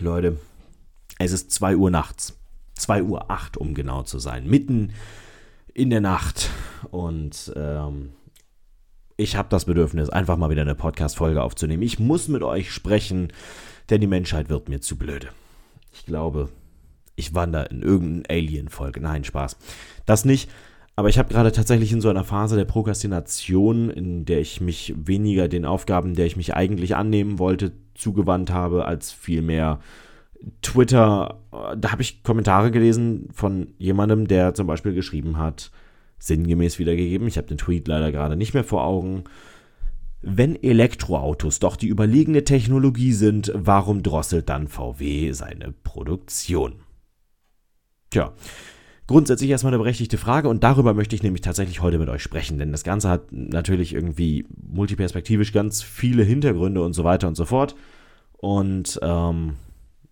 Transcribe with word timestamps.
Leute, 0.00 0.38
es 1.18 1.32
ist 1.32 1.50
2 1.52 1.76
Uhr 1.76 1.90
nachts. 1.90 2.38
2 2.74 3.02
Uhr 3.02 3.30
8, 3.30 3.56
um 3.56 3.74
genau 3.74 4.02
zu 4.02 4.18
sein. 4.18 4.46
Mitten 4.46 4.92
in 5.72 5.90
der 5.90 6.00
Nacht. 6.00 6.50
Und 6.90 7.52
ähm, 7.56 8.12
ich 9.16 9.36
habe 9.36 9.48
das 9.48 9.64
Bedürfnis, 9.64 10.10
einfach 10.10 10.36
mal 10.36 10.50
wieder 10.50 10.62
eine 10.62 10.74
Podcast-Folge 10.74 11.42
aufzunehmen. 11.42 11.82
Ich 11.82 11.98
muss 11.98 12.28
mit 12.28 12.42
euch 12.42 12.70
sprechen, 12.70 13.32
denn 13.88 14.00
die 14.00 14.06
Menschheit 14.06 14.48
wird 14.48 14.68
mir 14.68 14.80
zu 14.80 14.96
blöde. 14.96 15.28
Ich 15.92 16.04
glaube, 16.04 16.50
ich 17.14 17.34
wandere 17.34 17.66
in 17.66 17.82
irgendeine 17.82 18.38
Alien-Folge. 18.38 19.00
Nein, 19.00 19.24
Spaß. 19.24 19.56
Das 20.04 20.24
nicht. 20.24 20.50
Aber 20.96 21.10
ich 21.10 21.18
habe 21.18 21.28
gerade 21.28 21.52
tatsächlich 21.52 21.92
in 21.92 22.00
so 22.00 22.08
einer 22.08 22.24
Phase 22.24 22.56
der 22.56 22.64
Prokrastination, 22.64 23.90
in 23.90 24.24
der 24.24 24.40
ich 24.40 24.62
mich 24.62 24.94
weniger 24.96 25.46
den 25.46 25.66
Aufgaben, 25.66 26.14
der 26.14 26.24
ich 26.24 26.36
mich 26.36 26.54
eigentlich 26.54 26.96
annehmen 26.96 27.38
wollte, 27.38 27.72
zugewandt 27.94 28.50
habe, 28.50 28.86
als 28.86 29.12
vielmehr 29.12 29.80
Twitter. 30.62 31.38
Da 31.76 31.92
habe 31.92 32.00
ich 32.00 32.22
Kommentare 32.22 32.70
gelesen 32.70 33.28
von 33.32 33.74
jemandem, 33.78 34.26
der 34.26 34.54
zum 34.54 34.66
Beispiel 34.66 34.94
geschrieben 34.94 35.36
hat, 35.36 35.70
sinngemäß 36.18 36.78
wiedergegeben, 36.78 37.28
ich 37.28 37.36
habe 37.36 37.46
den 37.46 37.58
Tweet 37.58 37.86
leider 37.88 38.10
gerade 38.10 38.36
nicht 38.36 38.54
mehr 38.54 38.64
vor 38.64 38.84
Augen, 38.84 39.24
wenn 40.22 40.60
Elektroautos 40.60 41.58
doch 41.58 41.76
die 41.76 41.88
überlegene 41.88 42.42
Technologie 42.42 43.12
sind, 43.12 43.52
warum 43.54 44.02
drosselt 44.02 44.48
dann 44.48 44.66
VW 44.66 45.32
seine 45.32 45.72
Produktion? 45.84 46.76
Tja, 48.10 48.32
grundsätzlich 49.06 49.50
erstmal 49.50 49.72
eine 49.72 49.82
berechtigte 49.82 50.18
Frage 50.18 50.48
und 50.48 50.64
darüber 50.64 50.94
möchte 50.94 51.14
ich 51.14 51.22
nämlich 51.22 51.42
tatsächlich 51.42 51.80
heute 51.80 51.98
mit 51.98 52.08
euch 52.08 52.22
sprechen, 52.22 52.58
denn 52.58 52.72
das 52.72 52.84
Ganze 52.84 53.08
hat 53.08 53.30
natürlich 53.30 53.94
irgendwie 53.94 54.46
multiperspektivisch 54.70 55.52
ganz 55.52 55.82
viele 55.82 56.24
Hintergründe 56.24 56.82
und 56.82 56.92
so 56.92 57.04
weiter 57.04 57.28
und 57.28 57.36
so 57.36 57.44
fort. 57.44 57.76
Und 58.32 58.98
ähm, 59.02 59.54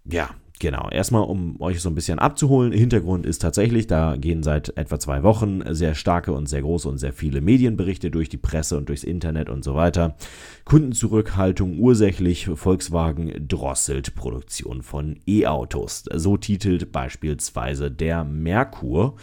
ja, 0.04 0.30
Genau, 0.64 0.88
erstmal 0.90 1.24
um 1.24 1.60
euch 1.60 1.82
so 1.82 1.90
ein 1.90 1.94
bisschen 1.94 2.18
abzuholen. 2.18 2.72
Hintergrund 2.72 3.26
ist 3.26 3.42
tatsächlich, 3.42 3.86
da 3.86 4.16
gehen 4.16 4.42
seit 4.42 4.74
etwa 4.78 4.98
zwei 4.98 5.22
Wochen 5.22 5.60
sehr 5.74 5.94
starke 5.94 6.32
und 6.32 6.48
sehr 6.48 6.62
große 6.62 6.88
und 6.88 6.96
sehr 6.96 7.12
viele 7.12 7.42
Medienberichte 7.42 8.10
durch 8.10 8.30
die 8.30 8.38
Presse 8.38 8.78
und 8.78 8.88
durchs 8.88 9.04
Internet 9.04 9.50
und 9.50 9.62
so 9.62 9.74
weiter. 9.74 10.16
Kundenzurückhaltung 10.64 11.78
ursächlich, 11.78 12.46
Volkswagen 12.46 13.46
drosselt 13.46 14.14
Produktion 14.14 14.80
von 14.80 15.18
E-Autos. 15.26 16.04
So 16.14 16.38
titelt 16.38 16.92
beispielsweise 16.92 17.90
der 17.90 18.24
Merkur. 18.24 19.16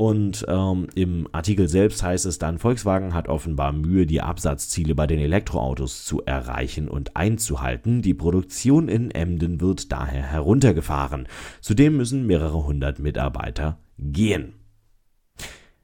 Und 0.00 0.46
ähm, 0.48 0.86
im 0.94 1.28
Artikel 1.32 1.68
selbst 1.68 2.02
heißt 2.02 2.24
es 2.24 2.38
dann, 2.38 2.58
Volkswagen 2.58 3.12
hat 3.12 3.28
offenbar 3.28 3.74
Mühe, 3.74 4.06
die 4.06 4.22
Absatzziele 4.22 4.94
bei 4.94 5.06
den 5.06 5.18
Elektroautos 5.18 6.06
zu 6.06 6.22
erreichen 6.24 6.88
und 6.88 7.18
einzuhalten. 7.18 8.00
Die 8.00 8.14
Produktion 8.14 8.88
in 8.88 9.10
Emden 9.10 9.60
wird 9.60 9.92
daher 9.92 10.22
heruntergefahren. 10.22 11.28
Zudem 11.60 11.98
müssen 11.98 12.26
mehrere 12.26 12.64
hundert 12.64 12.98
Mitarbeiter 12.98 13.78
gehen. 13.98 14.54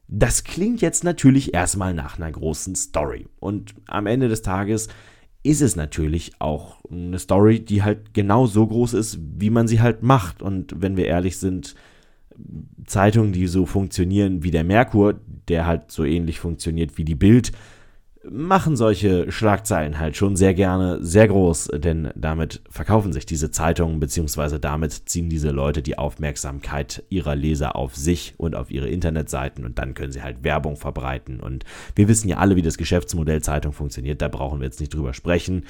Das 0.07 0.43
klingt 0.43 0.81
jetzt 0.81 1.03
natürlich 1.03 1.53
erstmal 1.53 1.93
nach 1.93 2.17
einer 2.17 2.31
großen 2.31 2.73
Story. 2.73 3.27
Und 3.39 3.75
am 3.85 4.07
Ende 4.07 4.29
des 4.29 4.41
Tages 4.41 4.87
ist 5.43 5.61
es 5.61 5.75
natürlich 5.75 6.31
auch 6.39 6.79
eine 6.91 7.19
Story, 7.19 7.63
die 7.63 7.83
halt 7.83 8.15
genau 8.15 8.47
so 8.47 8.65
groß 8.65 8.95
ist, 8.95 9.19
wie 9.37 9.51
man 9.51 9.67
sie 9.67 9.79
halt 9.79 10.01
macht. 10.01 10.41
Und 10.41 10.73
wenn 10.81 10.97
wir 10.97 11.05
ehrlich 11.05 11.37
sind, 11.37 11.75
Zeitungen, 12.85 13.33
die 13.33 13.47
so 13.47 13.65
funktionieren 13.65 14.43
wie 14.43 14.51
der 14.51 14.63
Merkur, 14.63 15.15
der 15.47 15.65
halt 15.65 15.91
so 15.91 16.03
ähnlich 16.03 16.39
funktioniert 16.39 16.97
wie 16.97 17.05
die 17.05 17.15
Bild, 17.15 17.51
machen 18.29 18.75
solche 18.75 19.31
Schlagzeilen 19.31 19.99
halt 19.99 20.17
schon 20.17 20.35
sehr 20.35 20.53
gerne 20.53 21.03
sehr 21.03 21.27
groß, 21.27 21.69
denn 21.75 22.09
damit 22.15 22.61
verkaufen 22.69 23.13
sich 23.13 23.25
diese 23.25 23.51
Zeitungen, 23.51 23.99
beziehungsweise 23.99 24.59
damit 24.59 25.09
ziehen 25.09 25.29
diese 25.29 25.51
Leute 25.51 25.81
die 25.81 25.97
Aufmerksamkeit 25.97 27.03
ihrer 27.09 27.35
Leser 27.35 27.75
auf 27.75 27.95
sich 27.95 28.33
und 28.37 28.55
auf 28.55 28.71
ihre 28.71 28.89
Internetseiten 28.89 29.65
und 29.65 29.79
dann 29.79 29.93
können 29.93 30.11
sie 30.11 30.23
halt 30.23 30.43
Werbung 30.43 30.75
verbreiten. 30.75 31.39
Und 31.39 31.63
wir 31.95 32.07
wissen 32.07 32.27
ja 32.27 32.37
alle, 32.37 32.55
wie 32.55 32.61
das 32.61 32.77
Geschäftsmodell 32.77 33.41
Zeitung 33.41 33.71
funktioniert, 33.71 34.21
da 34.21 34.27
brauchen 34.27 34.59
wir 34.59 34.65
jetzt 34.65 34.79
nicht 34.79 34.93
drüber 34.93 35.13
sprechen. 35.13 35.65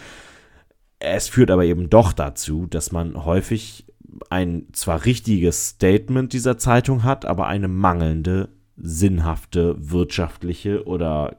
Es 0.99 1.27
führt 1.27 1.51
aber 1.51 1.65
eben 1.65 1.89
doch 1.89 2.11
dazu, 2.11 2.65
dass 2.65 2.91
man 2.91 3.23
häufig 3.23 3.85
ein 4.29 4.67
zwar 4.73 5.05
richtiges 5.05 5.69
Statement 5.69 6.33
dieser 6.33 6.57
Zeitung 6.57 7.03
hat, 7.03 7.25
aber 7.25 7.47
eine 7.47 7.67
mangelnde 7.67 8.49
sinnhafte 8.75 9.75
wirtschaftliche 9.77 10.85
oder 10.85 11.37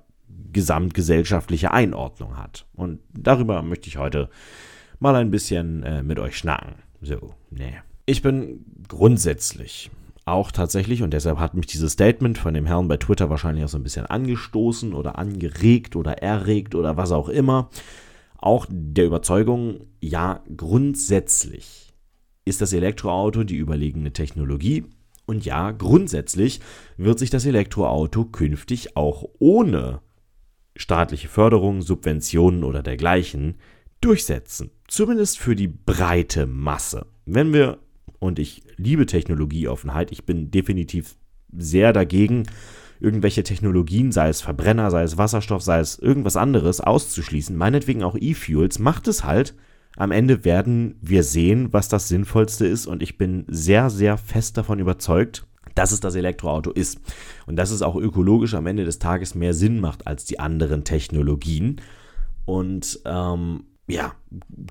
gesamtgesellschaftliche 0.52 1.72
Einordnung 1.72 2.36
hat. 2.36 2.66
Und 2.74 3.00
darüber 3.12 3.62
möchte 3.62 3.88
ich 3.88 3.98
heute 3.98 4.28
mal 4.98 5.14
ein 5.14 5.30
bisschen 5.30 5.82
äh, 5.82 6.02
mit 6.02 6.18
euch 6.18 6.36
schnacken. 6.36 6.76
So, 7.00 7.34
nee. 7.50 7.74
Ich 8.06 8.22
bin 8.22 8.64
grundsätzlich 8.88 9.90
auch 10.24 10.50
tatsächlich, 10.50 11.02
und 11.02 11.12
deshalb 11.12 11.38
hat 11.38 11.54
mich 11.54 11.66
dieses 11.66 11.92
Statement 11.92 12.38
von 12.38 12.54
dem 12.54 12.66
Herrn 12.66 12.88
bei 12.88 12.96
Twitter 12.96 13.30
wahrscheinlich 13.30 13.64
auch 13.64 13.68
so 13.68 13.78
ein 13.78 13.82
bisschen 13.82 14.06
angestoßen 14.06 14.94
oder 14.94 15.18
angeregt 15.18 15.96
oder 15.96 16.22
erregt 16.22 16.74
oder 16.74 16.96
was 16.96 17.12
auch 17.12 17.28
immer, 17.28 17.70
auch 18.36 18.66
der 18.68 19.06
Überzeugung, 19.06 19.80
ja, 20.00 20.42
grundsätzlich 20.56 21.87
ist 22.48 22.60
das 22.60 22.72
Elektroauto 22.72 23.44
die 23.44 23.56
überlegene 23.56 24.12
Technologie. 24.12 24.84
Und 25.26 25.44
ja, 25.44 25.70
grundsätzlich 25.72 26.60
wird 26.96 27.18
sich 27.18 27.30
das 27.30 27.44
Elektroauto 27.44 28.24
künftig 28.24 28.96
auch 28.96 29.28
ohne 29.38 30.00
staatliche 30.74 31.28
Förderung, 31.28 31.82
Subventionen 31.82 32.64
oder 32.64 32.82
dergleichen 32.82 33.56
durchsetzen. 34.00 34.70
Zumindest 34.86 35.38
für 35.38 35.54
die 35.54 35.68
breite 35.68 36.46
Masse. 36.46 37.06
Wenn 37.26 37.52
wir, 37.52 37.78
und 38.20 38.38
ich 38.38 38.62
liebe 38.76 39.06
Technologieoffenheit, 39.06 40.12
ich 40.12 40.24
bin 40.24 40.50
definitiv 40.50 41.16
sehr 41.56 41.92
dagegen, 41.92 42.44
irgendwelche 43.00 43.42
Technologien, 43.42 44.12
sei 44.12 44.28
es 44.28 44.40
Verbrenner, 44.40 44.90
sei 44.90 45.02
es 45.02 45.18
Wasserstoff, 45.18 45.62
sei 45.62 45.80
es 45.80 45.98
irgendwas 45.98 46.36
anderes, 46.36 46.80
auszuschließen, 46.80 47.56
meinetwegen 47.56 48.02
auch 48.02 48.16
E-Fuels, 48.18 48.78
macht 48.78 49.08
es 49.08 49.24
halt, 49.24 49.54
am 49.96 50.10
Ende 50.12 50.44
werden 50.44 50.96
wir 51.00 51.22
sehen, 51.22 51.72
was 51.72 51.88
das 51.88 52.08
Sinnvollste 52.08 52.66
ist 52.66 52.86
und 52.86 53.02
ich 53.02 53.18
bin 53.18 53.44
sehr, 53.48 53.90
sehr 53.90 54.16
fest 54.16 54.56
davon 54.56 54.78
überzeugt, 54.78 55.46
dass 55.74 55.92
es 55.92 56.00
das 56.00 56.14
Elektroauto 56.14 56.70
ist. 56.70 57.00
Und 57.46 57.56
dass 57.56 57.70
es 57.70 57.82
auch 57.82 57.96
ökologisch 57.96 58.54
am 58.54 58.66
Ende 58.66 58.84
des 58.84 58.98
Tages 58.98 59.34
mehr 59.34 59.54
Sinn 59.54 59.80
macht 59.80 60.06
als 60.06 60.24
die 60.24 60.40
anderen 60.40 60.84
Technologien. 60.84 61.80
Und 62.44 63.00
ähm, 63.04 63.64
ja, 63.86 64.14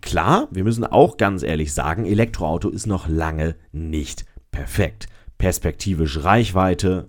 klar, 0.02 0.48
wir 0.52 0.64
müssen 0.64 0.84
auch 0.84 1.18
ganz 1.18 1.44
ehrlich 1.44 1.74
sagen, 1.74 2.06
Elektroauto 2.06 2.70
ist 2.70 2.88
noch 2.88 3.08
lange 3.08 3.56
nicht 3.72 4.26
perfekt. 4.52 5.08
Perspektivisch 5.38 6.24
Reichweite 6.24 7.08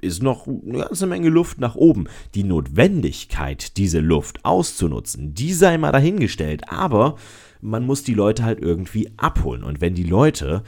ist 0.00 0.22
noch 0.22 0.46
eine 0.46 0.78
ganze 0.78 1.06
Menge 1.06 1.28
Luft 1.28 1.58
nach 1.58 1.74
oben. 1.74 2.06
Die 2.34 2.44
Notwendigkeit, 2.44 3.76
diese 3.76 4.00
Luft 4.00 4.44
auszunutzen, 4.44 5.34
die 5.34 5.52
sei 5.52 5.78
mal 5.78 5.92
dahingestellt. 5.92 6.70
Aber 6.70 7.16
man 7.60 7.84
muss 7.84 8.02
die 8.02 8.14
Leute 8.14 8.44
halt 8.44 8.60
irgendwie 8.60 9.10
abholen. 9.16 9.64
Und 9.64 9.80
wenn 9.80 9.94
die 9.94 10.04
Leute 10.04 10.62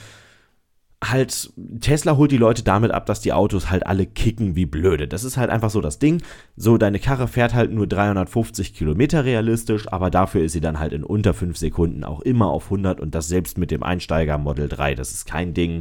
halt, 1.03 1.51
Tesla 1.81 2.17
holt 2.17 2.31
die 2.31 2.37
Leute 2.37 2.63
damit 2.63 2.91
ab, 2.91 3.07
dass 3.07 3.21
die 3.21 3.33
Autos 3.33 3.71
halt 3.71 3.87
alle 3.87 4.07
kicken 4.07 4.55
wie 4.55 4.67
blöde. 4.67 5.09
Das 5.09 5.25
ist 5.25 5.37
halt 5.37 5.51
einfach 5.51 5.71
so 5.71 5.81
das 5.81 5.99
Ding. 5.99 6.23
So, 6.57 6.77
deine 6.77 6.99
Karre 6.99 7.27
fährt 7.27 7.55
halt 7.55 7.73
nur 7.73 7.87
350 7.87 8.75
Kilometer 8.75 9.25
realistisch, 9.25 9.91
aber 9.91 10.11
dafür 10.11 10.43
ist 10.45 10.53
sie 10.53 10.61
dann 10.61 10.79
halt 10.79 10.93
in 10.93 11.05
unter 11.05 11.33
5 11.33 11.57
Sekunden 11.57 12.05
auch 12.05 12.21
immer 12.21 12.49
auf 12.49 12.65
100 12.65 13.01
und 13.01 13.15
das 13.15 13.29
selbst 13.29 13.57
mit 13.57 13.71
dem 13.71 13.83
Einsteiger 13.83 14.37
Model 14.37 14.69
3. 14.69 14.95
Das 14.95 15.13
ist 15.13 15.27
kein 15.27 15.55
Ding. 15.55 15.81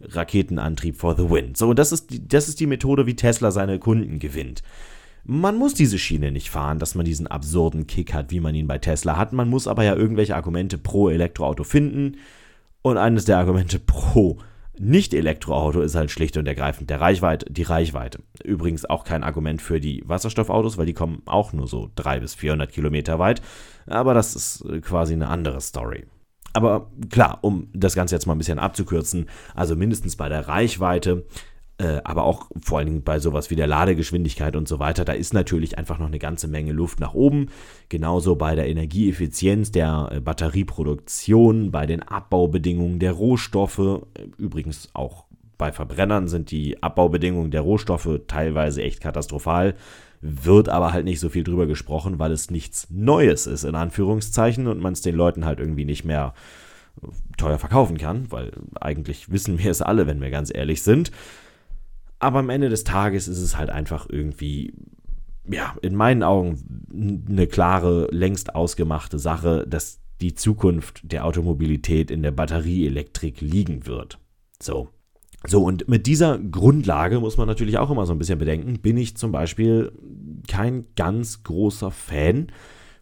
Raketenantrieb 0.00 0.96
for 0.96 1.16
the 1.16 1.30
win. 1.30 1.54
So, 1.54 1.74
das 1.74 1.92
ist, 1.92 2.10
die, 2.10 2.26
das 2.26 2.48
ist 2.48 2.58
die 2.58 2.66
Methode, 2.66 3.06
wie 3.06 3.14
Tesla 3.14 3.50
seine 3.50 3.78
Kunden 3.78 4.18
gewinnt. 4.18 4.62
Man 5.24 5.56
muss 5.56 5.74
diese 5.74 5.98
Schiene 5.98 6.32
nicht 6.32 6.50
fahren, 6.50 6.78
dass 6.78 6.94
man 6.94 7.06
diesen 7.06 7.28
absurden 7.28 7.86
Kick 7.86 8.12
hat, 8.12 8.30
wie 8.30 8.40
man 8.40 8.54
ihn 8.54 8.66
bei 8.66 8.78
Tesla 8.78 9.16
hat. 9.16 9.32
Man 9.32 9.48
muss 9.48 9.68
aber 9.68 9.84
ja 9.84 9.94
irgendwelche 9.94 10.34
Argumente 10.34 10.78
pro 10.78 11.08
Elektroauto 11.08 11.62
finden. 11.62 12.16
Und 12.82 12.96
eines 12.96 13.24
der 13.24 13.38
Argumente 13.38 13.78
pro 13.78 14.38
Nicht-Elektroauto 14.78 15.80
ist 15.80 15.94
halt 15.94 16.10
schlicht 16.10 16.36
und 16.36 16.48
ergreifend 16.48 16.90
der 16.90 17.00
Reichweite, 17.00 17.46
die 17.52 17.62
Reichweite. 17.62 18.18
Übrigens 18.42 18.84
auch 18.84 19.04
kein 19.04 19.22
Argument 19.22 19.62
für 19.62 19.78
die 19.80 20.02
Wasserstoffautos, 20.06 20.76
weil 20.76 20.86
die 20.86 20.94
kommen 20.94 21.22
auch 21.26 21.52
nur 21.52 21.68
so 21.68 21.90
300 21.94 22.22
bis 22.22 22.34
400 22.34 22.72
Kilometer 22.72 23.20
weit. 23.20 23.42
Aber 23.86 24.14
das 24.14 24.34
ist 24.34 24.64
quasi 24.82 25.12
eine 25.12 25.28
andere 25.28 25.60
Story. 25.60 26.04
Aber 26.52 26.90
klar, 27.10 27.38
um 27.42 27.68
das 27.72 27.94
Ganze 27.94 28.14
jetzt 28.14 28.26
mal 28.26 28.34
ein 28.34 28.38
bisschen 28.38 28.58
abzukürzen, 28.58 29.28
also 29.54 29.76
mindestens 29.76 30.16
bei 30.16 30.28
der 30.28 30.48
Reichweite 30.48 31.24
äh, 31.82 32.00
aber 32.04 32.24
auch 32.24 32.48
vor 32.62 32.78
allen 32.78 32.86
Dingen 32.86 33.02
bei 33.02 33.18
sowas 33.18 33.50
wie 33.50 33.56
der 33.56 33.66
Ladegeschwindigkeit 33.66 34.54
und 34.54 34.68
so 34.68 34.78
weiter, 34.78 35.04
da 35.04 35.12
ist 35.12 35.34
natürlich 35.34 35.78
einfach 35.78 35.98
noch 35.98 36.06
eine 36.06 36.20
ganze 36.20 36.46
Menge 36.46 36.72
Luft 36.72 37.00
nach 37.00 37.12
oben. 37.12 37.48
Genauso 37.88 38.36
bei 38.36 38.54
der 38.54 38.68
Energieeffizienz 38.68 39.72
der 39.72 40.10
äh, 40.12 40.20
Batterieproduktion, 40.20 41.72
bei 41.72 41.86
den 41.86 42.02
Abbaubedingungen 42.02 43.00
der 43.00 43.12
Rohstoffe, 43.12 43.78
äh, 43.78 44.02
übrigens 44.38 44.90
auch 44.92 45.24
bei 45.58 45.72
Verbrennern 45.72 46.28
sind 46.28 46.50
die 46.50 46.82
Abbaubedingungen 46.82 47.50
der 47.50 47.62
Rohstoffe 47.62 48.20
teilweise 48.28 48.82
echt 48.82 49.00
katastrophal, 49.00 49.74
wird 50.20 50.68
aber 50.68 50.92
halt 50.92 51.04
nicht 51.04 51.18
so 51.18 51.28
viel 51.28 51.42
drüber 51.42 51.66
gesprochen, 51.66 52.20
weil 52.20 52.30
es 52.30 52.50
nichts 52.50 52.88
Neues 52.90 53.48
ist, 53.48 53.64
in 53.64 53.74
Anführungszeichen, 53.74 54.68
und 54.68 54.80
man 54.80 54.92
es 54.92 55.02
den 55.02 55.16
Leuten 55.16 55.44
halt 55.44 55.58
irgendwie 55.58 55.84
nicht 55.84 56.04
mehr 56.04 56.34
teuer 57.36 57.58
verkaufen 57.58 57.98
kann, 57.98 58.30
weil 58.30 58.52
eigentlich 58.80 59.30
wissen 59.32 59.58
wir 59.58 59.70
es 59.70 59.82
alle, 59.82 60.06
wenn 60.06 60.20
wir 60.20 60.30
ganz 60.30 60.52
ehrlich 60.54 60.82
sind. 60.82 61.10
Aber 62.22 62.38
am 62.38 62.50
Ende 62.50 62.68
des 62.68 62.84
Tages 62.84 63.26
ist 63.26 63.40
es 63.40 63.58
halt 63.58 63.68
einfach 63.68 64.06
irgendwie, 64.08 64.74
ja, 65.50 65.74
in 65.82 65.96
meinen 65.96 66.22
Augen 66.22 67.26
eine 67.28 67.48
klare, 67.48 68.06
längst 68.12 68.54
ausgemachte 68.54 69.18
Sache, 69.18 69.66
dass 69.68 69.98
die 70.20 70.34
Zukunft 70.34 71.00
der 71.02 71.26
Automobilität 71.26 72.12
in 72.12 72.22
der 72.22 72.30
Batterieelektrik 72.30 73.40
liegen 73.40 73.86
wird. 73.86 74.20
So. 74.62 74.90
So, 75.44 75.64
und 75.64 75.88
mit 75.88 76.06
dieser 76.06 76.38
Grundlage 76.38 77.18
muss 77.18 77.38
man 77.38 77.48
natürlich 77.48 77.78
auch 77.78 77.90
immer 77.90 78.06
so 78.06 78.12
ein 78.12 78.20
bisschen 78.20 78.38
bedenken, 78.38 78.78
bin 78.78 78.96
ich 78.96 79.16
zum 79.16 79.32
Beispiel 79.32 79.90
kein 80.46 80.86
ganz 80.94 81.42
großer 81.42 81.90
Fan 81.90 82.52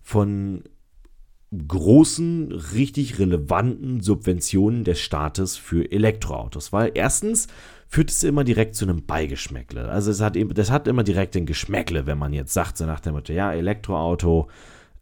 von 0.01 0.65
großen, 1.69 2.53
richtig 2.53 3.19
relevanten 3.19 4.01
Subventionen 4.01 4.85
des 4.85 4.99
Staates 4.99 5.59
für 5.59 5.93
Elektroautos. 5.93 6.73
Weil 6.73 6.93
erstens 6.95 7.49
führt 7.91 8.11
es 8.11 8.23
immer 8.23 8.45
direkt 8.45 8.77
zu 8.77 8.85
einem 8.85 9.05
Beigeschmäckle. 9.05 9.89
Also 9.89 10.13
es 10.13 10.21
hat, 10.21 10.37
das 10.55 10.71
hat 10.71 10.87
immer 10.87 11.03
direkt 11.03 11.35
den 11.35 11.45
Geschmäckle, 11.45 12.07
wenn 12.07 12.19
man 12.19 12.33
jetzt 12.33 12.55
sagt, 12.55 12.77
so 12.77 12.87
nach 12.87 13.01
dem 13.01 13.15
Motto, 13.15 13.33
ja, 13.33 13.53
Elektroauto, 13.53 14.49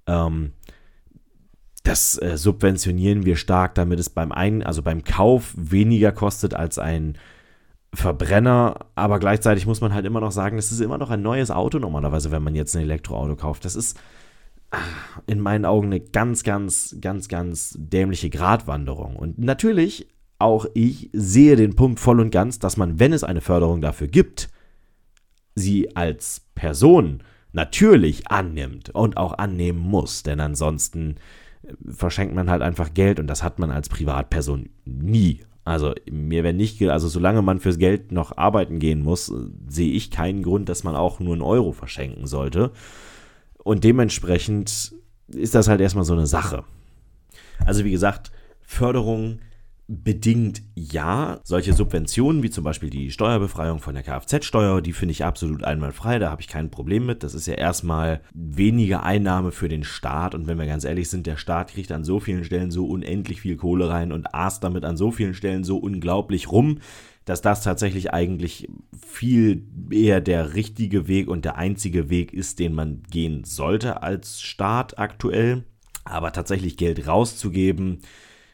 ähm, 0.07 0.53
das 1.85 2.21
äh, 2.21 2.39
subventionieren 2.39 3.27
wir 3.27 3.37
stark, 3.37 3.75
damit 3.75 4.01
es 4.01 4.09
beim 4.09 4.33
Ein 4.33 4.63
also 4.63 4.83
beim 4.83 5.05
Kauf 5.05 5.53
weniger 5.55 6.13
kostet 6.13 6.55
als 6.55 6.79
ein 6.79 7.19
Verbrenner, 7.93 8.87
aber 8.95 9.19
gleichzeitig 9.19 9.67
muss 9.67 9.83
man 9.83 9.93
halt 9.93 10.07
immer 10.07 10.21
noch 10.21 10.33
sagen, 10.33 10.57
es 10.57 10.73
ist 10.73 10.81
immer 10.81 10.97
noch 10.97 11.11
ein 11.11 11.21
neues 11.21 11.51
Auto 11.51 11.79
normalerweise, 11.79 12.31
wenn 12.31 12.43
man 12.43 12.55
jetzt 12.55 12.75
ein 12.75 12.83
Elektroauto 12.83 13.37
kauft. 13.37 13.67
Das 13.67 13.77
ist 13.77 13.99
ah, 14.71 14.79
in 15.27 15.41
meinen 15.41 15.67
Augen 15.67 15.89
eine 15.89 16.01
ganz, 16.01 16.43
ganz, 16.43 16.97
ganz, 17.03 17.29
ganz 17.29 17.77
dämliche 17.79 18.31
Gratwanderung. 18.31 19.17
Und 19.17 19.39
natürlich, 19.39 20.09
auch 20.39 20.67
ich 20.75 21.11
sehe 21.13 21.57
den 21.57 21.75
Punkt 21.75 22.01
voll 22.01 22.21
und 22.21 22.31
ganz, 22.31 22.59
dass 22.59 22.77
man, 22.77 22.99
wenn 22.99 23.13
es 23.13 23.25
eine 23.25 23.41
Förderung 23.41 23.81
dafür 23.81 24.07
gibt, 24.07 24.49
sie 25.55 25.97
als 25.97 26.43
Person 26.55 27.23
natürlich 27.53 28.31
annimmt 28.31 28.91
und 28.91 29.17
auch 29.17 29.39
annehmen 29.39 29.81
muss, 29.81 30.23
denn 30.23 30.41
ansonsten 30.41 31.17
verschenkt 31.89 32.35
man 32.35 32.51
halt 32.51 32.63
einfach 32.63 32.95
Geld 32.95 33.19
und 33.19 33.27
das 33.27 33.43
hat 33.43 33.59
man 33.59 33.71
als 33.71 33.89
Privatperson 33.89 34.69
nie. 34.85 35.41
Also 35.65 35.93
mir 36.11 36.45
wäre 36.45 36.55
nicht, 36.55 36.81
also 36.89 37.09
solange 37.09 37.43
man 37.43 37.59
fürs 37.59 37.79
Geld 37.79 38.11
noch 38.11 38.39
arbeiten 38.39 38.79
gehen 38.79 39.03
muss, 39.03 39.33
sehe 39.69 39.93
ich 39.93 40.11
keinen 40.11 40.43
Grund, 40.43 40.69
dass 40.69 40.83
man 40.83 40.97
auch 40.97 41.21
nur 41.21 41.35
einen 41.35 41.43
Euro 41.43 41.73
verschenken 41.73 42.27
sollte. 42.27 42.71
Und 43.63 43.85
dementsprechend 43.85 44.95
ist 45.29 45.55
das 45.55 45.69
halt 45.69 45.83
erstmal 45.83 46.07
so 46.07 46.15
eine 46.15 46.27
Sache. 46.27 46.65
Also 47.67 47.85
wie 47.85 47.91
gesagt, 47.91 48.33
Förderung 48.63 49.41
bedingt 49.89 50.61
ja. 50.75 51.41
Solche 51.45 51.73
Subventionen, 51.73 52.43
wie 52.43 52.51
zum 52.51 52.63
Beispiel 52.63 52.91
die 52.91 53.11
Steuerbefreiung 53.11 53.81
von 53.81 53.95
der 53.95 54.03
Kfz-Steuer, 54.03 54.83
die 54.83 54.93
finde 54.93 55.13
ich 55.13 55.25
absolut 55.25 55.65
einwandfrei, 55.65 56.19
da 56.19 56.31
habe 56.31 56.43
ich 56.43 56.49
kein 56.49 56.71
Problem 56.71 57.07
mit. 57.07 57.23
Das 57.23 57.35
ist 57.35 57.47
ja 57.47 57.55
erstmal 57.55 58.21
weniger 58.35 59.03
Einnahme 59.03 59.51
für 59.51 59.69
den 59.69 59.85
Staat 59.85 60.35
und 60.35 60.47
wenn 60.47 60.59
wir 60.59 60.67
ganz 60.67 60.85
ehrlich 60.85 61.09
sind, 61.09 61.27
der 61.27 61.39
Staat 61.39 61.73
kriegt 61.73 61.91
an 61.91 62.05
so 62.05 62.21
vielen 62.21 62.45
Stellen 62.45 62.71
so 62.71 62.87
unendlich 62.87 63.41
viel 63.41 63.57
Kohle 63.57 63.89
rein 63.89 64.13
und 64.13 64.35
aßt 64.35 64.63
damit 64.63 64.85
an 64.85 64.99
so 64.99 65.11
vielen 65.11 65.35
Stellen 65.35 65.65
so 65.65 65.79
unglaublich 65.79 66.53
rum, 66.53 66.81
dass 67.25 67.41
das 67.41 67.63
tatsächlich 67.63 68.13
eigentlich 68.13 68.69
viel 69.07 69.67
eher 69.91 70.21
der 70.21 70.55
richtige 70.55 71.09
Weg 71.09 71.29
und 71.29 71.47
der 71.47 71.57
einzige 71.57 72.11
Weg 72.11 72.35
ist, 72.35 72.59
den 72.59 72.75
man 72.75 73.03
gehen 73.11 73.45
sollte 73.45 74.03
als 74.03 74.41
Staat 74.41 74.99
aktuell. 74.99 75.65
Aber 76.05 76.33
tatsächlich 76.33 76.79
Geld 76.79 77.07
rauszugeben, 77.07 77.99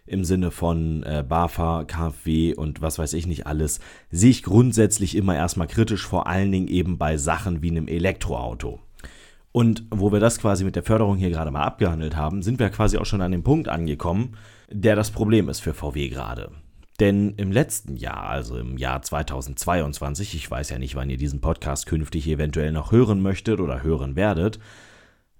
im 0.07 0.25
Sinne 0.25 0.51
von 0.51 1.03
äh, 1.03 1.25
BAFA, 1.27 1.85
KfW 1.85 2.55
und 2.55 2.83
was 2.83 2.99
weiß 2.99 3.15
ich 3.15 3.27
nicht 3.27 3.47
alles, 3.47 3.81
sehe 4.11 4.31
ich 4.31 4.43
grundsätzlich 4.43 5.17
immer 5.17 5.35
erstmal 5.35 5.67
kritisch, 5.67 6.07
vor 6.07 6.27
allen 6.27 6.53
Dingen 6.53 6.69
eben 6.69 6.99
bei 6.99 7.17
Sachen 7.17 7.63
wie 7.63 7.71
einem 7.71 7.89
Elektroauto. 7.89 8.81
Und 9.53 9.85
wo 9.91 10.13
wir 10.13 10.21
das 10.21 10.39
quasi 10.39 10.65
mit 10.65 10.77
der 10.77 10.83
Förderung 10.83 11.17
hier 11.17 11.31
gerade 11.31 11.51
mal 11.51 11.63
abgehandelt 11.63 12.17
haben, 12.17 12.43
sind 12.43 12.59
wir 12.59 12.71
quasi 12.71 12.99
auch 12.99 13.07
schon 13.07 13.23
an 13.23 13.33
dem 13.33 13.45
Punkt 13.45 13.69
angekommen, 13.69 14.37
der 14.69 14.97
das 14.97 15.11
Problem 15.11 15.49
ist 15.49 15.61
für 15.61 15.75
VW 15.75 16.09
gerade. 16.09 16.51
Denn 17.01 17.35
im 17.37 17.51
letzten 17.51 17.97
Jahr, 17.97 18.25
also 18.25 18.57
im 18.57 18.77
Jahr 18.77 19.03
2022, 19.03 20.35
ich 20.35 20.51
weiß 20.51 20.71
ja 20.71 20.79
nicht, 20.79 20.95
wann 20.95 21.11
ihr 21.11 21.17
diesen 21.17 21.41
Podcast 21.41 21.87
künftig 21.87 22.29
eventuell 22.29 22.73
noch 22.73 22.93
hören 22.93 23.21
möchtet 23.21 23.61
oder 23.61 23.83
hören 23.83 24.17
werdet, 24.17 24.59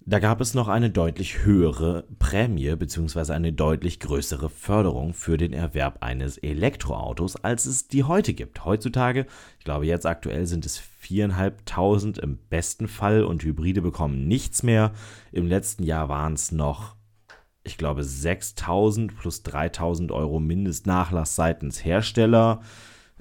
da 0.07 0.19
gab 0.19 0.41
es 0.41 0.53
noch 0.53 0.69
eine 0.69 0.91
deutlich 0.91 1.45
höhere 1.45 2.05
Prämie 2.19 2.77
bzw. 2.77 3.33
eine 3.33 3.53
deutlich 3.53 4.01
größere 4.01 4.51
Förderung 4.51 5.15
für 5.15 5.39
den 5.39 5.53
Erwerb 5.53 6.03
eines 6.03 6.37
Elektroautos, 6.37 7.37
als 7.37 7.65
es 7.65 7.89
die 7.89 8.05
heute 8.05 8.35
gibt. 8.35 8.65
Heutzutage, 8.65 9.27
ich 9.59 9.65
glaube 9.65 9.87
jetzt 9.87 10.05
aktuell 10.05 10.47
sind 10.47 10.67
es 10.67 10.83
4.500 11.03 12.21
im 12.21 12.39
besten 12.51 12.87
Fall 12.87 13.25
und 13.25 13.43
Hybride 13.45 13.81
bekommen 13.81 14.29
nichts 14.29 14.63
mehr. 14.63 14.93
Im 15.33 15.47
letzten 15.47 15.85
Jahr 15.85 16.11
waren 16.11 16.35
es 16.35 16.53
noch, 16.53 16.97
ich 17.63 17.79
glaube, 17.79 18.03
6.000 18.03 19.17
plus 19.17 19.43
3.000 19.43 20.13
Euro 20.13 20.39
Mindestnachlass 20.39 21.35
seitens 21.35 21.83
Hersteller 21.83 22.61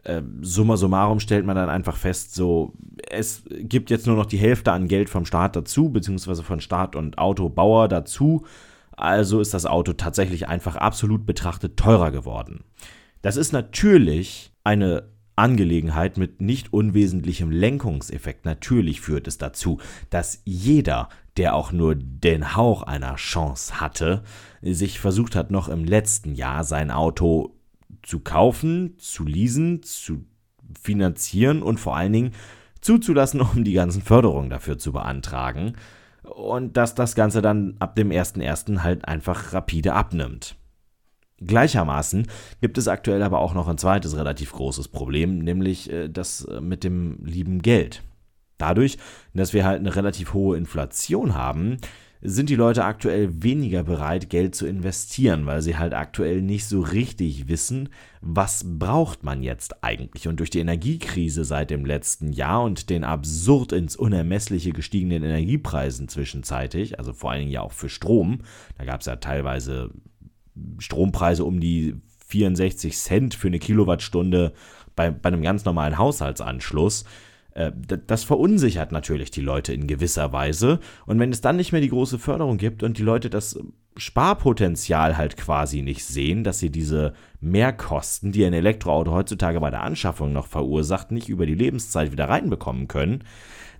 äh, 0.04 0.22
summa 0.42 0.78
summarum 0.78 1.20
stellt 1.20 1.46
man 1.46 1.56
dann 1.56 1.70
einfach 1.70 1.96
fest, 1.96 2.36
so, 2.36 2.74
es 3.14 3.44
gibt 3.50 3.90
jetzt 3.90 4.08
nur 4.08 4.16
noch 4.16 4.26
die 4.26 4.38
Hälfte 4.38 4.72
an 4.72 4.88
Geld 4.88 5.10
vom 5.10 5.26
Staat 5.26 5.56
dazu, 5.56 5.90
beziehungsweise 5.90 6.44
von 6.44 6.60
Staat 6.60 6.96
und 6.96 7.18
Autobauer 7.18 7.88
dazu. 7.88 8.46
Also 8.92 9.40
ist 9.40 9.54
das 9.54 9.66
Auto 9.66 9.94
tatsächlich 9.94 10.48
einfach 10.48 10.76
absolut 10.76 11.26
betrachtet 11.26 11.78
teurer 11.78 12.12
geworden. 12.12 12.64
Das 13.22 13.38
ist 13.38 13.52
natürlich 13.52 14.52
eine 14.64 15.10
Angelegenheit 15.36 16.18
mit 16.18 16.42
nicht 16.42 16.74
unwesentlichem 16.74 17.50
Lenkungseffekt. 17.50 18.46
Natürlich 18.46 19.02
führt 19.02 19.28
es 19.28 19.38
dazu, 19.38 19.80
dass 20.10 20.42
jeder, 20.46 21.10
der 21.38 21.56
auch 21.56 21.72
nur 21.72 21.96
den 21.96 22.56
Hauch 22.56 22.84
einer 22.84 23.16
Chance 23.16 23.80
hatte, 23.80 24.24
sich 24.62 25.00
versucht 25.00 25.36
hat, 25.36 25.50
noch 25.50 25.70
im 25.70 25.86
letzten 25.86 26.36
Jahr 26.36 26.64
sein 26.64 26.92
Auto 26.92 27.56
zu 28.04 28.20
kaufen, 28.20 28.96
zu 29.00 29.26
leasen, 29.26 29.82
zu 29.82 30.26
finanzieren 30.80 31.64
und 31.64 31.80
vor 31.80 31.96
allen 31.96 32.14
Dingen 32.14 32.32
zuzulassen, 32.84 33.42
um 33.56 33.64
die 33.64 33.74
ganzen 33.74 34.02
Förderungen 34.02 34.50
dafür 34.50 34.78
zu 34.78 34.92
beantragen. 34.92 35.74
Und 36.24 36.78
dass 36.78 36.96
das 36.96 37.16
Ganze 37.16 37.42
dann 37.42 37.76
ab 37.80 37.96
dem 37.96 38.10
1.1. 38.10 38.80
halt 38.80 39.08
einfach 39.08 39.54
rapide 39.54 39.94
abnimmt. 39.94 40.56
Gleichermaßen 41.46 42.28
gibt 42.62 42.78
es 42.78 42.88
aktuell 42.88 43.22
aber 43.22 43.40
auch 43.40 43.54
noch 43.54 43.68
ein 43.68 43.78
zweites 43.78 44.16
relativ 44.16 44.54
großes 44.54 44.88
Problem, 44.88 45.40
nämlich 45.40 45.92
äh, 45.92 46.08
das 46.08 46.46
äh, 46.46 46.62
mit 46.62 46.84
dem 46.84 47.18
lieben 47.26 47.62
Geld. 47.62 48.04
Dadurch, 48.58 48.98
dass 49.34 49.52
wir 49.52 49.66
halt 49.66 49.80
eine 49.80 49.96
relativ 49.96 50.34
hohe 50.34 50.56
Inflation 50.58 51.36
haben, 51.36 51.78
sind 52.26 52.50
die 52.50 52.56
Leute 52.56 52.86
aktuell 52.86 53.44
weniger 53.44 53.84
bereit, 53.84 54.30
Geld 54.30 54.56
zu 54.56 54.66
investieren, 54.66 55.46
weil 55.46 55.62
sie 55.62 55.78
halt 55.78 55.94
aktuell 55.94 56.42
nicht 56.42 56.66
so 56.66 56.80
richtig 56.80 57.50
wissen, 57.50 57.90
was 58.22 58.64
braucht 58.80 59.24
man 59.24 59.44
jetzt 59.44 59.84
eigentlich. 59.84 60.30
Und 60.30 60.40
durch 60.40 60.50
die 60.50 60.60
Energiekrise 60.60 61.44
seit 61.44 61.70
dem 61.70 61.86
letzten 61.86 62.32
Jahr 62.32 62.64
und 62.64 62.90
den 62.90 63.04
absurd 63.04 63.74
ins 63.74 63.98
Unermessliche 63.98 64.72
gestiegenen 64.72 65.22
Energiepreisen 65.24 66.08
zwischenzeitig, 66.08 66.98
also 66.98 67.12
vor 67.12 67.32
allen 67.32 67.42
Dingen 67.42 67.52
ja 67.52 67.62
auch 67.62 67.74
für 67.74 67.90
Strom, 67.90 68.40
da 68.78 68.86
gab 68.86 69.02
es 69.02 69.08
ja 69.08 69.18
teilweise 69.18 69.92
Strompreise 70.80 71.44
um 71.44 71.60
die 71.60 71.96
64 72.28 72.98
Cent 72.98 73.36
für 73.36 73.48
eine 73.48 73.60
Kilowattstunde 73.60 74.54
bei, 74.96 75.12
bei 75.12 75.28
einem 75.28 75.42
ganz 75.42 75.66
normalen 75.66 75.98
Haushaltsanschluss. 75.98 77.04
Äh, 77.56 77.72
das 78.08 78.24
verunsichert 78.24 78.92
natürlich 78.92 79.32
die 79.32 79.42
Leute 79.42 79.74
in 79.74 79.88
gewisser 79.88 80.34
Weise. 80.34 80.80
Und 81.06 81.20
wenn 81.20 81.32
es 81.32 81.42
dann 81.42 81.56
nicht 81.56 81.72
mehr 81.72 81.82
die 81.82 81.90
große 81.90 82.20
Förderung 82.20 82.58
gibt 82.58 82.84
und 82.84 82.98
die 82.98 83.04
Leute 83.04 83.30
das 83.30 83.60
Sparpotenzial 83.96 85.18
halt 85.18 85.38
quasi 85.38 85.84
nicht 85.84 86.04
sehen, 86.04 86.44
dass 86.44 86.60
sie 86.60 86.72
diese 86.72 87.14
Mehrkosten, 87.42 88.32
die 88.32 88.44
ein 88.44 88.54
Elektroauto 88.54 89.12
heutzutage 89.12 89.60
bei 89.60 89.70
der 89.70 89.84
Anschaffung 89.84 90.34
noch 90.34 90.48
verursacht, 90.48 91.12
nicht 91.12 91.30
über 91.30 91.46
die 91.46 91.54
Lebenszeit 91.54 92.12
wieder 92.12 92.28
reinbekommen 92.28 92.88
können, 92.88 93.24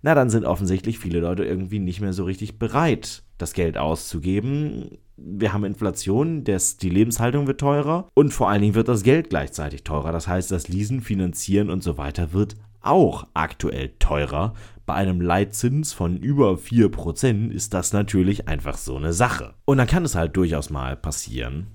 na 0.04 0.14
dann 0.14 0.30
sind 0.30 0.46
offensichtlich 0.46 1.00
viele 1.00 1.22
Leute 1.22 1.46
irgendwie 1.46 1.80
nicht 1.80 2.02
mehr 2.02 2.14
so 2.14 2.26
richtig 2.26 2.60
bereit, 2.60 3.24
das 3.38 3.54
Geld 3.54 3.78
auszugeben. 3.78 4.98
Wir 5.16 5.54
haben 5.54 5.64
Inflation, 5.64 6.44
das, 6.44 6.78
die 6.78 6.90
Lebenshaltung 6.90 7.48
wird 7.48 7.62
teurer 7.62 8.10
und 8.14 8.34
vor 8.34 8.50
allen 8.50 8.62
Dingen 8.62 8.76
wird 8.76 8.90
das 8.90 9.04
Geld 9.04 9.30
gleichzeitig 9.30 9.84
teurer. 9.84 10.12
Das 10.12 10.28
heißt, 10.28 10.52
das 10.52 10.68
Leasen, 10.68 11.02
Finanzieren 11.02 11.70
und 11.70 11.82
so 11.82 11.98
weiter 11.98 12.34
wird 12.34 12.56
auch 12.84 13.28
aktuell 13.34 13.94
teurer. 14.00 14.54
Bei 14.86 14.94
einem 14.94 15.22
Leitzins 15.22 15.94
von 15.94 16.18
über 16.18 16.54
4% 16.54 17.52
ist 17.52 17.74
das 17.74 17.94
natürlich 17.94 18.48
einfach 18.48 18.78
so 18.78 18.96
eine 18.96 19.14
Sache. 19.14 19.56
Und 19.66 19.78
dann 19.78 19.88
kann 19.88 20.06
es 20.06 20.16
halt 20.16 20.36
durchaus 20.36 20.70
mal 20.70 20.96
passieren, 20.96 21.68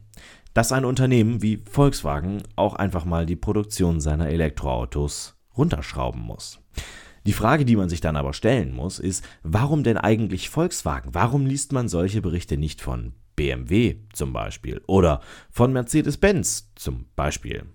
dass 0.55 0.73
ein 0.73 0.85
Unternehmen 0.85 1.43
wie 1.43 1.63
Volkswagen 1.71 2.43
auch 2.57 2.75
einfach 2.75 3.05
mal 3.05 3.27
die 3.27 3.37
Produktion 3.37 4.01
seiner 4.01 4.29
Elektroautos 4.29 5.37
runterschrauben 5.57 6.21
muss. 6.21 6.61
Die 7.27 7.33
Frage, 7.33 7.65
die 7.65 7.77
man 7.77 7.89
sich 7.89 8.01
dann 8.01 8.17
aber 8.17 8.33
stellen 8.33 8.75
muss, 8.75 8.99
ist, 8.99 9.25
warum 9.43 9.83
denn 9.83 9.99
eigentlich 9.99 10.51
Volkswagen? 10.51 11.15
Warum 11.15 11.47
liest 11.47 11.73
man 11.73 11.89
solche 11.89 12.23
Berichte 12.23 12.57
nicht 12.57 12.81
von 12.81 13.13
BMW 13.39 13.95
zum 14.13 14.33
Beispiel 14.33 14.83
oder 14.89 15.21
von 15.49 15.73
Mercedes-Benz 15.73 16.73
zum 16.75 17.07
Beispiel. 17.15 17.67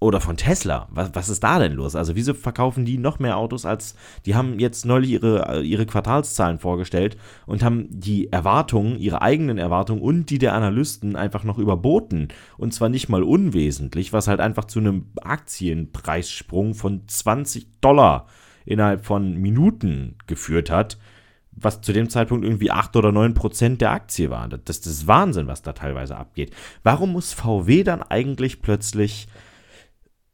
Oder 0.00 0.20
von 0.20 0.36
Tesla. 0.36 0.86
Was, 0.92 1.10
was 1.14 1.28
ist 1.28 1.42
da 1.42 1.58
denn 1.58 1.72
los? 1.72 1.96
Also, 1.96 2.14
wieso 2.14 2.32
verkaufen 2.32 2.84
die 2.84 2.98
noch 2.98 3.18
mehr 3.18 3.36
Autos 3.36 3.66
als. 3.66 3.96
Die 4.26 4.36
haben 4.36 4.60
jetzt 4.60 4.86
neulich 4.86 5.10
ihre, 5.10 5.62
ihre 5.62 5.86
Quartalszahlen 5.86 6.60
vorgestellt 6.60 7.16
und 7.46 7.64
haben 7.64 7.88
die 7.90 8.32
Erwartungen, 8.32 8.96
ihre 8.98 9.22
eigenen 9.22 9.58
Erwartungen 9.58 10.00
und 10.00 10.30
die 10.30 10.38
der 10.38 10.54
Analysten 10.54 11.16
einfach 11.16 11.42
noch 11.42 11.58
überboten. 11.58 12.28
Und 12.58 12.72
zwar 12.72 12.88
nicht 12.88 13.08
mal 13.08 13.24
unwesentlich, 13.24 14.12
was 14.12 14.28
halt 14.28 14.38
einfach 14.38 14.66
zu 14.66 14.78
einem 14.78 15.06
Aktienpreissprung 15.20 16.74
von 16.74 17.02
20 17.08 17.80
Dollar 17.80 18.26
innerhalb 18.64 19.04
von 19.04 19.34
Minuten 19.34 20.16
geführt 20.26 20.70
hat 20.70 20.98
was 21.60 21.80
zu 21.80 21.92
dem 21.92 22.08
Zeitpunkt 22.08 22.44
irgendwie 22.44 22.70
8 22.70 22.94
oder 22.94 23.10
9 23.10 23.34
Prozent 23.34 23.80
der 23.80 23.90
Aktie 23.90 24.30
war. 24.30 24.48
Das, 24.48 24.80
das 24.80 24.86
ist 24.86 25.06
Wahnsinn, 25.08 25.48
was 25.48 25.62
da 25.62 25.72
teilweise 25.72 26.16
abgeht. 26.16 26.54
Warum 26.82 27.12
muss 27.12 27.32
VW 27.32 27.82
dann 27.82 28.02
eigentlich 28.02 28.62
plötzlich 28.62 29.26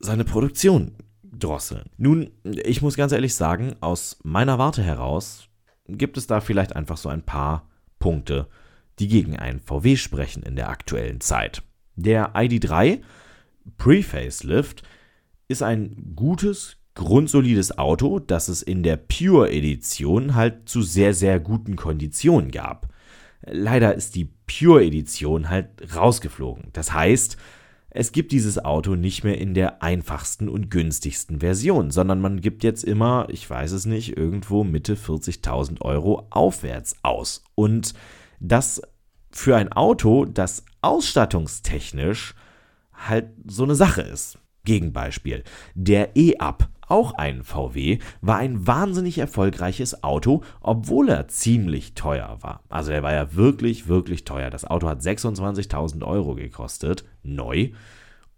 seine 0.05 0.25
Produktion 0.25 0.93
drosseln. 1.23 1.91
Nun, 1.97 2.31
ich 2.45 2.83
muss 2.83 2.97
ganz 2.97 3.13
ehrlich 3.13 3.35
sagen, 3.35 3.75
aus 3.81 4.19
meiner 4.23 4.59
Warte 4.59 4.83
heraus 4.83 5.49
gibt 5.89 6.17
es 6.17 6.27
da 6.27 6.41
vielleicht 6.41 6.77
einfach 6.77 6.97
so 6.97 7.09
ein 7.09 7.23
paar 7.23 7.69
Punkte, 7.99 8.49
die 8.99 9.09
gegen 9.09 9.37
einen 9.37 9.61
VW 9.61 9.97
sprechen 9.97 10.43
in 10.43 10.57
der 10.57 10.69
aktuellen 10.69 11.21
Zeit. 11.21 11.63
Der 11.97 12.35
ID3 12.35 13.01
Pre-Facelift 13.79 14.83
ist 15.49 15.63
ein 15.63 16.13
gutes, 16.15 16.77
grundsolides 16.95 17.79
Auto, 17.79 18.19
das 18.19 18.49
es 18.49 18.63
in 18.63 18.83
der 18.83 18.97
Pure-Edition 18.97 20.35
halt 20.35 20.69
zu 20.69 20.83
sehr, 20.83 21.15
sehr 21.15 21.41
guten 21.41 21.77
Konditionen 21.77 22.51
gab. 22.51 22.89
Leider 23.47 23.95
ist 23.95 24.15
die 24.15 24.31
Pure-Edition 24.47 25.49
halt 25.51 25.69
rausgeflogen. 25.95 26.69
Das 26.73 26.93
heißt, 26.93 27.37
es 27.97 28.11
gibt 28.11 28.33
dieses 28.33 28.63
Auto 28.63 28.97
nicht 28.97 29.23
mehr 29.23 29.39
in 29.39 29.55
der 29.55 29.81
einfachsten 29.81 30.49
und 30.49 30.69
günstigsten 30.69 31.39
Version, 31.39 31.93
sondern 31.93 32.21
man 32.21 32.41
gibt 32.41 32.65
jetzt 32.65 32.83
immer, 32.83 33.29
ich 33.31 33.49
weiß 33.49 33.71
es 33.71 33.87
nicht, 33.87 34.17
irgendwo 34.17 34.65
Mitte 34.65 34.97
40.000 34.97 35.81
Euro 35.81 36.27
aufwärts 36.31 36.97
aus. 37.05 37.45
Und 37.55 37.95
das 38.41 38.83
für 39.31 39.57
ein 39.57 39.73
Auto, 39.73 40.25
das 40.25 40.65
ausstattungstechnisch 40.83 42.35
halt 42.93 43.29
so 43.47 43.63
eine 43.63 43.77
Sache 43.77 44.03
ist. 44.03 44.39
Gegenbeispiel. 44.65 45.45
Der 45.77 46.17
E-Up 46.17 46.69
auch 46.89 47.15
ein 47.15 47.43
VW, 47.43 47.99
war 48.21 48.37
ein 48.37 48.67
wahnsinnig 48.67 49.19
erfolgreiches 49.19 50.03
Auto, 50.03 50.43
obwohl 50.61 51.09
er 51.09 51.29
ziemlich 51.29 51.95
teuer 51.95 52.39
war. 52.41 52.63
Also 52.69 52.93
er 52.93 53.03
war 53.03 53.13
ja 53.13 53.35
wirklich, 53.35 53.89
wirklich 53.89 54.25
teuer. 54.25 54.51
Das 54.51 54.65
Auto 54.65 54.89
hat 54.89 55.01
26.000 55.01 56.05
Euro 56.05 56.35
gekostet, 56.35 57.05
neu. 57.23 57.71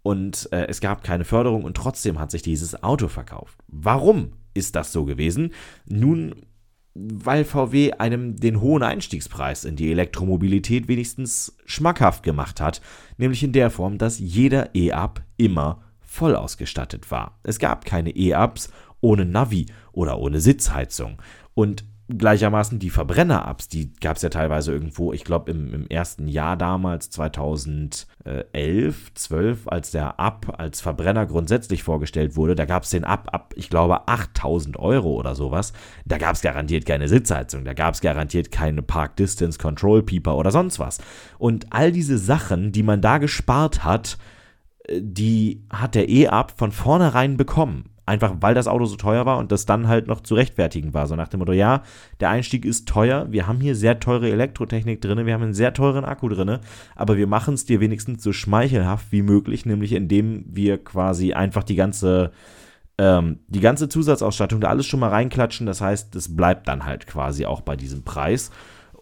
Und 0.03 0.49
äh, 0.51 0.67
es 0.67 0.79
gab 0.79 1.03
keine 1.03 1.25
Förderung 1.25 1.63
und 1.63 1.75
trotzdem 1.75 2.19
hat 2.19 2.31
sich 2.31 2.41
dieses 2.41 2.81
Auto 2.81 3.07
verkauft. 3.07 3.57
Warum 3.67 4.31
ist 4.53 4.75
das 4.75 4.91
so 4.93 5.05
gewesen? 5.05 5.51
Nun, 5.85 6.33
weil 6.93 7.45
VW 7.45 7.91
einem 7.93 8.37
den 8.37 8.61
hohen 8.61 8.83
Einstiegspreis 8.83 9.65
in 9.65 9.75
die 9.75 9.91
Elektromobilität 9.91 10.87
wenigstens 10.87 11.57
schmackhaft 11.65 12.23
gemacht 12.23 12.59
hat, 12.59 12.81
nämlich 13.17 13.43
in 13.43 13.51
der 13.51 13.69
Form, 13.69 13.97
dass 13.97 14.19
jeder 14.19 14.73
E-Up 14.75 15.21
immer 15.37 15.83
voll 16.17 16.35
ausgestattet 16.35 17.11
war. 17.11 17.37
Es 17.43 17.59
gab 17.59 17.85
keine 17.85 18.09
E-Ups 18.09 18.71
ohne 19.01 19.25
Navi 19.25 19.67
oder 19.91 20.17
ohne 20.17 20.41
Sitzheizung. 20.41 21.21
Und 21.53 21.85
gleichermaßen 22.09 22.79
die 22.79 22.89
Verbrenner-Ups, 22.89 23.67
die 23.67 23.93
gab 23.93 24.15
es 24.15 24.23
ja 24.23 24.29
teilweise 24.29 24.71
irgendwo, 24.71 25.13
ich 25.13 25.23
glaube 25.23 25.51
im, 25.51 25.73
im, 25.75 25.87
ersten 25.87 26.27
Jahr 26.27 26.57
damals, 26.57 27.11
2011, 27.11 29.13
12, 29.13 29.67
als 29.67 29.91
der 29.91 30.19
Up 30.19 30.55
als 30.57 30.81
Verbrenner 30.81 31.27
grundsätzlich 31.27 31.83
vorgestellt 31.83 32.35
wurde, 32.35 32.55
da 32.55 32.65
gab 32.65 32.83
es 32.83 32.89
den 32.89 33.03
Up 33.03 33.29
ab, 33.31 33.53
ich 33.55 33.69
glaube, 33.69 34.07
8000 34.07 34.79
Euro 34.79 35.13
oder 35.13 35.35
sowas. 35.35 35.73
Da 36.05 36.17
gab 36.17 36.33
es 36.33 36.41
garantiert 36.41 36.87
keine 36.87 37.09
Sitzheizung, 37.09 37.63
da 37.63 37.73
gab 37.73 37.93
es 37.93 38.01
garantiert 38.01 38.51
keine 38.51 38.81
Park 38.81 39.17
Distance 39.17 39.59
Control 39.59 40.01
Pieper 40.01 40.35
oder 40.35 40.49
sonst 40.49 40.79
was. 40.79 40.97
Und 41.37 41.71
all 41.71 41.91
diese 41.91 42.17
Sachen, 42.17 42.71
die 42.71 42.83
man 42.83 43.01
da 43.01 43.19
gespart 43.19 43.83
hat, 43.83 44.17
die 44.89 45.63
hat 45.69 45.95
der 45.95 46.09
E-Up 46.09 46.53
von 46.57 46.71
vornherein 46.71 47.37
bekommen. 47.37 47.89
Einfach 48.05 48.35
weil 48.39 48.55
das 48.55 48.69
Auto 48.69 48.85
so 48.85 48.95
teuer 48.95 49.25
war 49.25 49.37
und 49.37 49.51
das 49.51 49.65
dann 49.65 49.89
halt 49.89 50.07
noch 50.07 50.21
zu 50.21 50.35
rechtfertigen 50.35 50.93
war. 50.93 51.07
So 51.07 51.17
nach 51.17 51.27
dem 51.27 51.39
Motto, 51.39 51.51
ja, 51.51 51.83
der 52.21 52.29
Einstieg 52.29 52.63
ist 52.63 52.87
teuer, 52.87 53.27
wir 53.31 53.47
haben 53.47 53.59
hier 53.59 53.75
sehr 53.75 53.99
teure 53.99 54.31
Elektrotechnik 54.31 55.01
drin, 55.01 55.25
wir 55.25 55.33
haben 55.33 55.43
einen 55.43 55.53
sehr 55.53 55.73
teuren 55.73 56.05
Akku 56.05 56.29
drin, 56.29 56.59
aber 56.95 57.17
wir 57.17 57.27
machen 57.27 57.55
es 57.55 57.65
dir 57.65 57.81
wenigstens 57.81 58.23
so 58.23 58.31
schmeichelhaft 58.31 59.11
wie 59.11 59.23
möglich, 59.23 59.65
nämlich 59.65 59.91
indem 59.91 60.45
wir 60.47 60.81
quasi 60.81 61.33
einfach 61.33 61.63
die 61.63 61.75
ganze, 61.75 62.31
ähm, 62.97 63.39
die 63.49 63.59
ganze 63.59 63.89
Zusatzausstattung 63.89 64.61
da 64.61 64.69
alles 64.69 64.85
schon 64.85 65.01
mal 65.01 65.09
reinklatschen. 65.09 65.67
Das 65.67 65.81
heißt, 65.81 66.15
es 66.15 66.33
bleibt 66.33 66.69
dann 66.69 66.85
halt 66.85 67.07
quasi 67.07 67.45
auch 67.45 67.59
bei 67.59 67.75
diesem 67.75 68.03
Preis. 68.03 68.51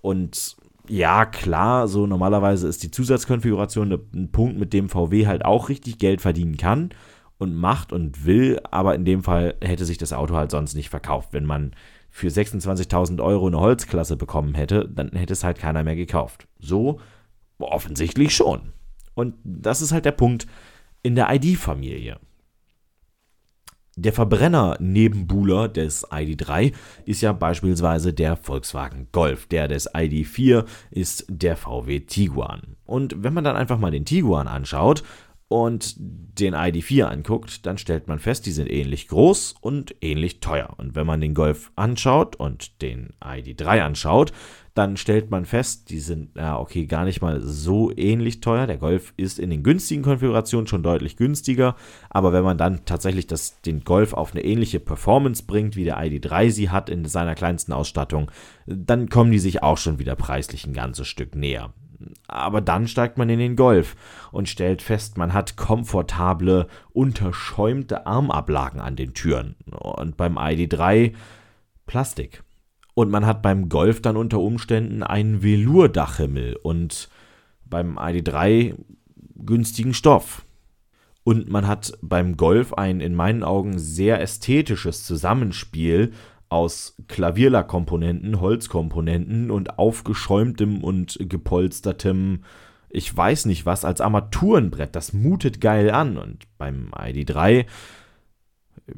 Und 0.02 0.58
ja, 0.90 1.26
klar, 1.26 1.88
so 1.88 2.08
normalerweise 2.08 2.68
ist 2.68 2.84
die 2.84 2.92
Zusatzkonfiguration 2.92 4.00
ein 4.14 4.32
Punkt, 4.32 4.58
mit 4.58 4.74
dem 4.74 4.90
VW 4.90 5.28
halt 5.28 5.46
auch 5.46 5.70
richtig 5.70 5.98
Geld 5.98 6.22
verdienen 6.22 6.58
kann 6.58 6.90
und 7.38 7.56
macht 7.56 7.92
und 7.92 8.26
will, 8.26 8.60
aber 8.72 8.96
in 8.96 9.06
dem 9.06 9.24
Fall 9.24 9.56
hätte 9.62 9.86
sich 9.86 9.98
das 9.98 10.14
Auto 10.14 10.36
halt 10.36 10.52
sonst 10.52 10.76
nicht 10.76 10.90
verkauft. 10.90 11.30
Wenn 11.32 11.46
man 11.46 11.72
für 12.10 12.28
26.000 12.28 13.22
Euro 13.22 13.48
eine 13.48 13.60
Holzklasse 13.60 14.16
bekommen 14.16 14.56
hätte, 14.56 14.88
dann 14.88 15.12
hätte 15.12 15.34
es 15.34 15.44
halt 15.44 15.58
keiner 15.58 15.84
mehr 15.84 15.96
gekauft. 15.96 16.48
So 16.60 17.00
offensichtlich 17.60 18.36
schon. 18.36 18.74
Und 19.14 19.36
das 19.44 19.82
ist 19.82 19.92
halt 19.92 20.06
der 20.06 20.12
Punkt 20.12 20.48
in 21.04 21.16
der 21.16 21.34
ID-Familie. 21.34 22.18
Der 23.98 24.12
Verbrenner-Nebenbuhler 24.12 25.70
des 25.70 26.06
ID3 26.10 26.74
ist 27.06 27.22
ja 27.22 27.32
beispielsweise 27.32 28.14
der 28.14 28.36
Volkswagen 28.36 29.08
Golf. 29.14 29.48
Der 29.48 29.70
des 29.70 29.90
ID4 29.90 30.66
ist 30.92 31.26
der 31.30 31.56
VW 31.56 32.02
Tiguan. 32.02 32.76
Und 32.86 33.24
wenn 33.24 33.34
man 33.34 33.46
dann 33.46 33.56
einfach 33.56 33.80
mal 33.80 33.92
den 33.92 34.04
Tiguan 34.04 34.50
anschaut 34.50 35.04
und 35.48 35.96
den 35.98 36.54
ID4 36.54 37.06
anguckt, 37.06 37.66
dann 37.66 37.78
stellt 37.78 38.10
man 38.10 38.20
fest, 38.20 38.46
die 38.46 38.52
sind 38.52 38.70
ähnlich 38.70 39.08
groß 39.08 39.56
und 39.62 39.96
ähnlich 40.02 40.42
teuer. 40.42 40.74
Und 40.76 40.96
wenn 40.96 41.08
man 41.08 41.22
den 41.22 41.34
Golf 41.34 41.72
anschaut 41.78 42.36
und 42.36 42.82
den 42.82 43.14
ID3 43.22 43.80
anschaut, 43.80 44.34
dann 44.76 44.98
stellt 44.98 45.32
man 45.32 45.46
fest, 45.46 45.90
die 45.90 46.02
sind, 46.02 46.36
ja, 46.36 46.60
okay, 46.60 46.86
gar 46.86 47.06
nicht 47.06 47.22
mal 47.22 47.42
so 47.42 47.96
ähnlich 47.96 48.42
teuer. 48.42 48.68
Der 48.68 48.78
Golf 48.78 49.14
ist 49.16 49.40
in 49.40 49.50
den 49.50 49.64
günstigen 49.64 50.04
Konfigurationen 50.04 50.68
schon 50.68 50.84
deutlich 50.84 51.16
günstiger, 51.16 51.78
aber 52.10 52.34
wenn 52.34 52.44
man 52.44 52.58
dann 52.58 52.84
tatsächlich 52.84 53.26
das, 53.26 53.62
den 53.62 53.86
Golf 53.86 54.14
auf 54.14 54.34
eine 54.34 54.44
ähnliche 54.44 54.82
Performance 54.82 55.44
bringt, 55.48 55.78
wie 55.78 55.86
der 55.86 55.98
ID3 55.98 56.52
sie 56.52 56.70
hat 56.70 56.90
in 56.90 57.06
seiner 57.06 57.36
kleinsten 57.36 57.72
Ausstattung, 57.72 58.30
dann 58.68 59.08
kommen 59.08 59.32
die 59.32 59.40
sich 59.40 59.64
auch 59.64 59.78
schon 59.78 59.98
wieder 59.98 60.18
preislich 60.18 60.68
ein 60.68 60.74
ganzes 60.74 61.08
Stück 61.08 61.36
näher. 61.36 61.72
Aber 62.28 62.60
dann 62.60 62.90
steigt 62.90 63.18
man 63.18 63.30
in 63.30 63.40
den 63.40 63.56
Golf 63.56 63.96
und 64.34 64.50
stellt 64.50 64.82
fest, 64.82 65.18
man 65.18 65.34
hat 65.34 65.56
komfortable, 65.56 66.68
unterschäumte 66.92 68.06
Armablagen 68.06 68.82
an 68.82 68.98
den 68.98 69.14
Türen. 69.14 69.56
Und 69.72 70.18
beim 70.18 70.38
ID3 70.38 71.14
Plastik. 71.88 72.44
Und 72.96 73.12
man 73.12 73.26
hat 73.26 73.44
beim 73.44 73.70
Golf 73.70 74.02
dann 74.02 74.18
unter 74.18 74.40
Umständen 74.40 75.04
einen 75.04 75.44
Velour-Dachhimmel 75.44 76.56
und 76.64 77.10
beim 77.66 78.00
ID3 78.00 78.74
günstigen 79.36 79.94
Stoff. 79.94 80.46
Und 81.24 81.50
man 81.50 81.68
hat 81.68 81.94
beim 82.02 82.38
Golf 82.38 82.74
ein 82.74 83.02
in 83.02 83.14
meinen 83.14 83.44
Augen 83.44 83.78
sehr 83.80 84.22
ästhetisches 84.22 85.04
Zusammenspiel 85.06 86.14
aus 86.50 86.96
Klavierlackkomponenten, 87.08 88.40
Holzkomponenten 88.40 89.52
und 89.52 89.78
aufgeschäumtem 89.78 90.84
und 90.84 91.18
gepolstertem, 91.20 92.44
ich 92.90 93.16
weiß 93.16 93.46
nicht 93.46 93.66
was, 93.66 93.84
als 93.84 94.00
Armaturenbrett. 94.00 94.96
Das 94.96 95.12
mutet 95.12 95.60
geil 95.60 95.90
an. 95.92 96.18
Und 96.18 96.44
beim 96.58 96.92
ID3 96.94 97.66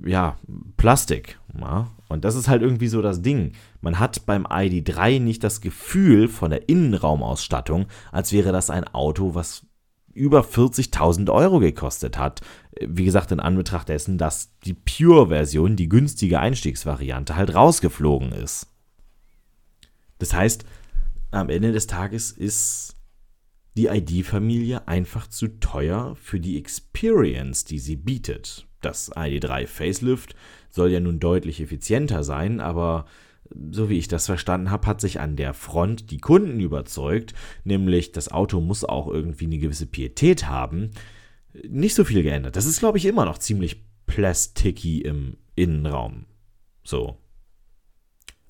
ja, 0.06 0.38
Plastik. 0.78 1.40
Ja. 1.60 1.92
Und 2.10 2.24
das 2.24 2.36
ist 2.36 2.48
halt 2.48 2.62
irgendwie 2.62 2.88
so 2.88 3.02
das 3.02 3.22
Ding. 3.22 3.54
Man 3.82 4.00
hat 4.00 4.26
beim 4.26 4.46
ID3 4.46 5.20
nicht 5.20 5.44
das 5.44 5.62
Gefühl 5.62 6.28
von 6.28 6.52
der 6.52 6.70
Innenraumausstattung, 6.70 7.88
als 8.12 8.32
wäre 8.32 8.52
das 8.52 8.70
ein 8.70 8.86
Auto, 8.86 9.36
was 9.36 9.66
über 10.14 10.42
40.000 10.42 11.32
Euro 11.32 11.60
gekostet 11.60 12.18
hat. 12.18 12.42
Wie 12.80 13.06
gesagt, 13.06 13.32
in 13.32 13.40
Anbetracht 13.40 13.90
dessen, 13.90 14.18
dass 14.18 14.58
die 14.66 14.74
Pure-Version, 14.74 15.76
die 15.76 15.90
günstige 15.90 16.40
Einstiegsvariante, 16.40 17.36
halt 17.36 17.54
rausgeflogen 17.54 18.32
ist. 18.32 18.68
Das 20.20 20.34
heißt, 20.34 20.66
am 21.32 21.50
Ende 21.50 21.72
des 21.72 21.88
Tages 21.88 22.32
ist 22.32 22.96
die 23.76 23.88
ID-Familie 23.88 24.88
einfach 24.88 25.28
zu 25.28 25.60
teuer 25.60 26.16
für 26.16 26.40
die 26.40 26.58
Experience, 26.58 27.64
die 27.64 27.78
sie 27.78 27.96
bietet. 27.96 28.68
Das 28.88 29.12
ID3 29.12 29.68
Facelift 29.68 30.34
soll 30.70 30.92
ja 30.92 31.02
nun 31.02 31.20
deutlich 31.20 31.60
effizienter 31.60 32.24
sein, 32.24 32.62
aber 32.62 33.06
so 33.72 33.90
wie 33.90 33.98
ich 33.98 34.08
das 34.08 34.26
verstanden 34.28 34.72
habe, 34.72 34.88
hat 34.88 35.02
sich 35.02 35.20
an 35.20 35.36
der 35.36 35.54
Front 35.54 36.10
die 36.10 36.20
Kunden 36.20 36.62
überzeugt, 36.62 37.34
nämlich 37.66 38.14
das 38.14 38.32
Auto 38.32 38.62
muss 38.62 38.86
auch 38.86 39.10
irgendwie 39.10 39.46
eine 39.46 39.58
gewisse 39.58 39.88
Pietät 39.88 40.48
haben, 40.48 40.92
nicht 41.68 41.96
so 41.96 42.06
viel 42.06 42.24
geändert. 42.24 42.56
Das 42.56 42.66
ist, 42.66 42.80
glaube 42.80 42.98
ich, 42.98 43.06
immer 43.06 43.26
noch 43.26 43.40
ziemlich 43.40 43.84
plasticky 44.06 45.02
im 45.02 45.36
Innenraum. 45.56 46.26
So. 46.84 47.18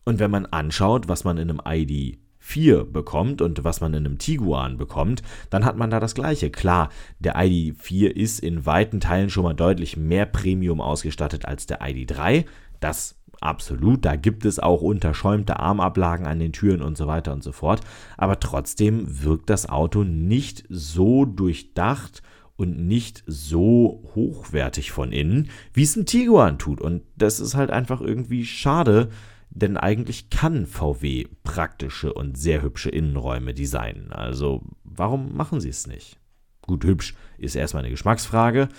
Und 0.06 0.20
wenn 0.20 0.30
man 0.30 0.46
anschaut, 0.46 1.08
was 1.08 1.24
man 1.24 1.38
in 1.38 1.50
einem 1.50 1.62
ID 1.66 2.20
4 2.48 2.86
bekommt 2.86 3.42
und 3.42 3.66
was 3.66 3.82
man 3.82 3.94
in 3.94 4.06
einem 4.06 4.20
Tiguan 4.20 4.78
bekommt, 4.78 5.22
dann 5.50 5.66
hat 5.66 5.76
man 5.76 5.90
da 5.90 6.00
das 6.00 6.16
gleiche. 6.16 6.50
Klar, 6.50 6.90
der 7.20 7.36
ID4 7.36 8.08
ist 8.08 8.40
in 8.40 8.66
weiten 8.66 9.02
Teilen 9.02 9.30
schon 9.30 9.44
mal 9.44 9.54
deutlich 9.54 9.98
mehr 9.98 10.26
Premium 10.26 10.80
ausgestattet 10.80 11.46
als 11.46 11.66
der 11.66 11.82
ID3. 11.82 12.46
Das 12.80 13.16
absolut, 13.42 14.06
da 14.06 14.16
gibt 14.16 14.46
es 14.46 14.60
auch 14.60 14.82
unterschäumte 14.82 15.60
Armablagen 15.60 16.26
an 16.26 16.40
den 16.40 16.54
Türen 16.54 16.82
und 16.82 16.98
so 16.98 17.06
weiter 17.06 17.34
und 17.34 17.44
so 17.44 17.52
fort. 17.52 17.82
Aber 18.16 18.40
trotzdem 18.40 19.24
wirkt 19.24 19.50
das 19.50 19.68
Auto 19.68 20.06
nicht 20.06 20.64
so 20.70 21.26
durchdacht 21.26 22.24
und 22.56 22.88
nicht 22.88 23.26
so 23.28 24.10
hochwertig 24.16 24.92
von 24.92 25.12
innen, 25.12 25.50
wie 25.74 25.84
es 25.84 25.98
ein 25.98 26.06
Tiguan 26.06 26.58
tut. 26.58 26.80
Und 26.80 27.04
das 27.18 27.42
ist 27.42 27.56
halt 27.56 27.72
einfach 27.72 28.00
irgendwie 28.00 28.46
schade, 28.46 29.10
denn 29.58 29.78
eigentlich 29.78 30.30
kann 30.30 30.66
VW 30.66 31.26
praktische 31.44 32.14
und 32.14 32.38
sehr 32.38 32.62
hübsche 32.62 32.90
Innenräume 32.90 33.54
designen. 33.54 34.12
Also 34.12 34.62
warum 34.84 35.36
machen 35.36 35.60
sie 35.60 35.70
es 35.70 35.88
nicht? 35.88 36.18
Gut, 36.62 36.84
hübsch 36.84 37.16
ist 37.38 37.56
erstmal 37.56 37.84
eine 37.84 37.92
Geschmacksfrage, 37.92 38.70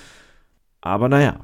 aber 0.81 1.09
naja. 1.09 1.41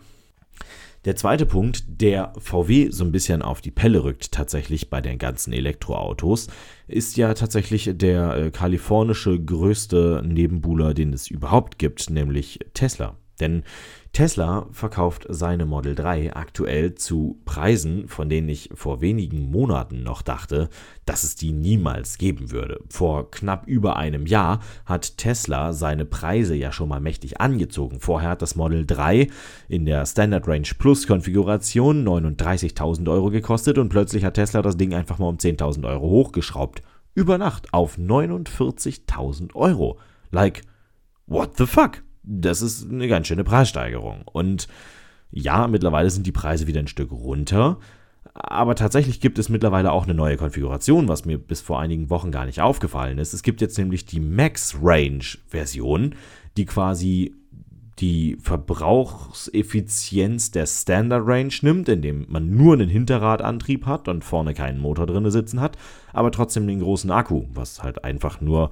Der 1.04 1.16
zweite 1.16 1.44
Punkt, 1.44 1.84
der 1.86 2.32
VW 2.38 2.88
so 2.90 3.04
ein 3.04 3.12
bisschen 3.12 3.42
auf 3.42 3.60
die 3.60 3.70
Pelle 3.70 4.04
rückt, 4.04 4.32
tatsächlich 4.32 4.88
bei 4.88 5.02
den 5.02 5.18
ganzen 5.18 5.52
Elektroautos, 5.52 6.48
ist 6.86 7.18
ja 7.18 7.34
tatsächlich 7.34 7.90
der 7.92 8.36
äh, 8.36 8.50
kalifornische 8.50 9.38
größte 9.38 10.22
Nebenbuhler, 10.24 10.94
den 10.94 11.12
es 11.12 11.28
überhaupt 11.28 11.78
gibt, 11.78 12.08
nämlich 12.08 12.60
Tesla. 12.72 13.18
Denn 13.40 13.64
Tesla 14.12 14.68
verkauft 14.70 15.26
seine 15.28 15.66
Model 15.66 15.96
3 15.96 16.36
aktuell 16.36 16.94
zu 16.94 17.40
Preisen, 17.44 18.06
von 18.06 18.28
denen 18.28 18.48
ich 18.48 18.70
vor 18.72 19.00
wenigen 19.00 19.50
Monaten 19.50 20.04
noch 20.04 20.22
dachte, 20.22 20.68
dass 21.04 21.24
es 21.24 21.34
die 21.34 21.52
niemals 21.52 22.16
geben 22.16 22.52
würde. 22.52 22.80
Vor 22.88 23.32
knapp 23.32 23.66
über 23.66 23.96
einem 23.96 24.26
Jahr 24.26 24.60
hat 24.86 25.18
Tesla 25.18 25.72
seine 25.72 26.04
Preise 26.04 26.54
ja 26.54 26.70
schon 26.70 26.88
mal 26.88 27.00
mächtig 27.00 27.40
angezogen. 27.40 27.98
Vorher 27.98 28.30
hat 28.30 28.42
das 28.42 28.54
Model 28.54 28.86
3 28.86 29.26
in 29.68 29.84
der 29.84 30.06
Standard 30.06 30.46
Range 30.46 30.68
Plus 30.78 31.08
Konfiguration 31.08 32.06
39.000 32.06 33.10
Euro 33.10 33.30
gekostet 33.30 33.78
und 33.78 33.88
plötzlich 33.88 34.24
hat 34.24 34.34
Tesla 34.34 34.62
das 34.62 34.76
Ding 34.76 34.94
einfach 34.94 35.18
mal 35.18 35.28
um 35.28 35.38
10.000 35.38 35.88
Euro 35.88 36.08
hochgeschraubt. 36.08 36.82
Über 37.14 37.36
Nacht 37.36 37.72
auf 37.74 37.98
49.000 37.98 39.54
Euro. 39.56 39.98
Like, 40.30 40.62
what 41.26 41.56
the 41.56 41.66
fuck? 41.66 42.02
Das 42.24 42.62
ist 42.62 42.90
eine 42.90 43.08
ganz 43.08 43.26
schöne 43.26 43.44
Preissteigerung. 43.44 44.22
Und 44.24 44.68
ja, 45.30 45.68
mittlerweile 45.68 46.10
sind 46.10 46.26
die 46.26 46.32
Preise 46.32 46.66
wieder 46.66 46.80
ein 46.80 46.88
Stück 46.88 47.12
runter. 47.12 47.78
Aber 48.32 48.74
tatsächlich 48.74 49.20
gibt 49.20 49.38
es 49.38 49.48
mittlerweile 49.48 49.92
auch 49.92 50.04
eine 50.04 50.14
neue 50.14 50.36
Konfiguration, 50.36 51.08
was 51.08 51.24
mir 51.24 51.38
bis 51.38 51.60
vor 51.60 51.78
einigen 51.78 52.10
Wochen 52.10 52.32
gar 52.32 52.46
nicht 52.46 52.60
aufgefallen 52.60 53.18
ist. 53.18 53.32
Es 53.32 53.44
gibt 53.44 53.60
jetzt 53.60 53.78
nämlich 53.78 54.06
die 54.06 54.20
Max 54.20 54.76
Range 54.82 55.24
Version, 55.46 56.16
die 56.56 56.64
quasi 56.64 57.34
die 58.00 58.36
Verbrauchseffizienz 58.40 60.50
der 60.50 60.66
Standard 60.66 61.22
Range 61.26 61.54
nimmt, 61.62 61.88
indem 61.88 62.26
man 62.28 62.50
nur 62.50 62.74
einen 62.74 62.88
Hinterradantrieb 62.88 63.86
hat 63.86 64.08
und 64.08 64.24
vorne 64.24 64.52
keinen 64.52 64.80
Motor 64.80 65.06
drin 65.06 65.30
sitzen 65.30 65.60
hat, 65.60 65.78
aber 66.12 66.32
trotzdem 66.32 66.66
den 66.66 66.80
großen 66.80 67.12
Akku, 67.12 67.44
was 67.54 67.84
halt 67.84 68.04
einfach 68.04 68.40
nur 68.40 68.70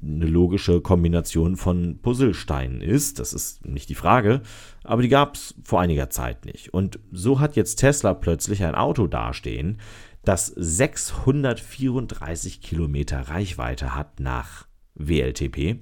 eine 0.00 0.26
logische 0.26 0.80
Kombination 0.80 1.56
von 1.56 1.98
Puzzlesteinen 2.00 2.80
ist. 2.80 3.18
Das 3.18 3.32
ist 3.32 3.66
nicht 3.66 3.88
die 3.88 3.94
Frage, 3.94 4.42
aber 4.84 5.02
die 5.02 5.08
gab 5.08 5.34
es 5.34 5.54
vor 5.64 5.80
einiger 5.80 6.10
Zeit 6.10 6.44
nicht. 6.44 6.72
Und 6.72 7.00
so 7.10 7.40
hat 7.40 7.56
jetzt 7.56 7.76
Tesla 7.76 8.14
plötzlich 8.14 8.64
ein 8.64 8.74
Auto 8.74 9.06
dastehen, 9.06 9.80
das 10.24 10.46
634 10.46 12.60
Kilometer 12.60 13.20
Reichweite 13.20 13.94
hat 13.94 14.20
nach 14.20 14.66
WLTP. 14.94 15.80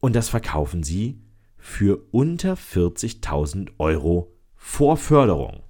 Und 0.00 0.16
das 0.16 0.28
verkaufen 0.28 0.82
sie 0.82 1.22
für 1.56 2.06
unter 2.10 2.54
40.000 2.54 3.72
Euro 3.78 4.32
vor 4.54 4.96
Förderung. 4.96 5.62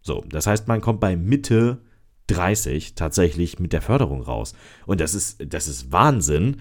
So, 0.00 0.24
das 0.28 0.46
heißt, 0.46 0.68
man 0.68 0.80
kommt 0.80 1.00
bei 1.00 1.16
Mitte 1.16 1.83
30 2.28 2.94
tatsächlich 2.94 3.58
mit 3.58 3.72
der 3.72 3.82
Förderung 3.82 4.22
raus. 4.22 4.54
Und 4.86 5.00
das 5.00 5.14
ist, 5.14 5.42
das 5.46 5.68
ist 5.68 5.92
Wahnsinn. 5.92 6.60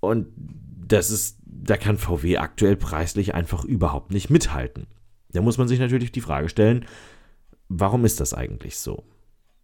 Und 0.00 0.28
das 0.36 1.10
ist, 1.10 1.38
da 1.44 1.76
kann 1.76 1.98
VW 1.98 2.38
aktuell 2.38 2.76
preislich 2.76 3.34
einfach 3.34 3.64
überhaupt 3.64 4.12
nicht 4.12 4.30
mithalten. 4.30 4.86
Da 5.30 5.40
muss 5.40 5.58
man 5.58 5.68
sich 5.68 5.80
natürlich 5.80 6.12
die 6.12 6.20
Frage 6.20 6.48
stellen, 6.48 6.84
warum 7.68 8.04
ist 8.04 8.20
das 8.20 8.34
eigentlich 8.34 8.78
so? 8.78 9.04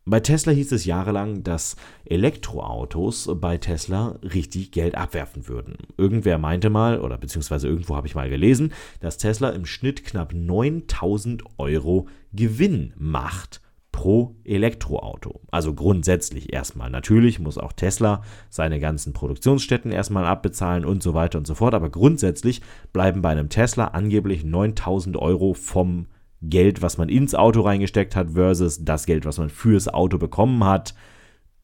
Bei 0.07 0.19
Tesla 0.19 0.53
hieß 0.53 0.73
es 0.73 0.87
jahrelang, 0.87 1.45
dass 1.45 1.77
Elektroautos 2.07 3.31
bei 3.37 3.59
Tesla 3.59 4.19
richtig 4.23 4.73
Geld 4.73 4.97
abwerfen 4.97 5.47
würden. 5.47 5.77
Irgendwer 5.99 6.39
meinte 6.39 6.71
mal, 6.71 7.01
oder 7.01 7.19
beziehungsweise 7.19 7.69
irgendwo 7.69 7.95
habe 7.95 8.07
ich 8.07 8.15
mal 8.15 8.31
gelesen, 8.31 8.73
dass 9.01 9.19
Tesla 9.19 9.51
im 9.51 9.67
Schnitt 9.67 10.05
knapp 10.05 10.33
9000 10.33 11.45
Euro 11.59 12.09
Gewinn 12.33 12.95
macht 12.97 13.61
pro 14.01 14.35
Elektroauto. 14.45 15.43
Also 15.51 15.75
grundsätzlich 15.75 16.55
erstmal. 16.55 16.89
Natürlich 16.89 17.39
muss 17.39 17.59
auch 17.59 17.75
Tesla 17.75 18.23
seine 18.49 18.81
ganzen 18.81 19.13
Produktionsstätten 19.13 19.93
erstmal 19.93 20.25
abbezahlen 20.25 20.87
und 20.87 21.03
so 21.03 21.13
weiter 21.13 21.37
und 21.37 21.47
so 21.47 21.55
fort. 21.55 21.75
Aber 21.75 21.91
grundsätzlich 21.91 22.63
bleiben 22.95 23.21
bei 23.21 23.29
einem 23.29 23.51
Tesla 23.51 23.89
angeblich 23.89 24.43
9000 24.43 25.19
Euro 25.19 25.53
vom 25.53 26.07
Geld, 26.41 26.81
was 26.81 26.97
man 26.97 27.11
ins 27.11 27.35
Auto 27.35 27.61
reingesteckt 27.61 28.17
hat, 28.17 28.31
versus 28.31 28.87
das 28.87 29.05
Geld, 29.05 29.27
was 29.27 29.37
man 29.37 29.51
fürs 29.51 29.87
Auto 29.87 30.17
bekommen 30.17 30.65
hat, 30.65 30.95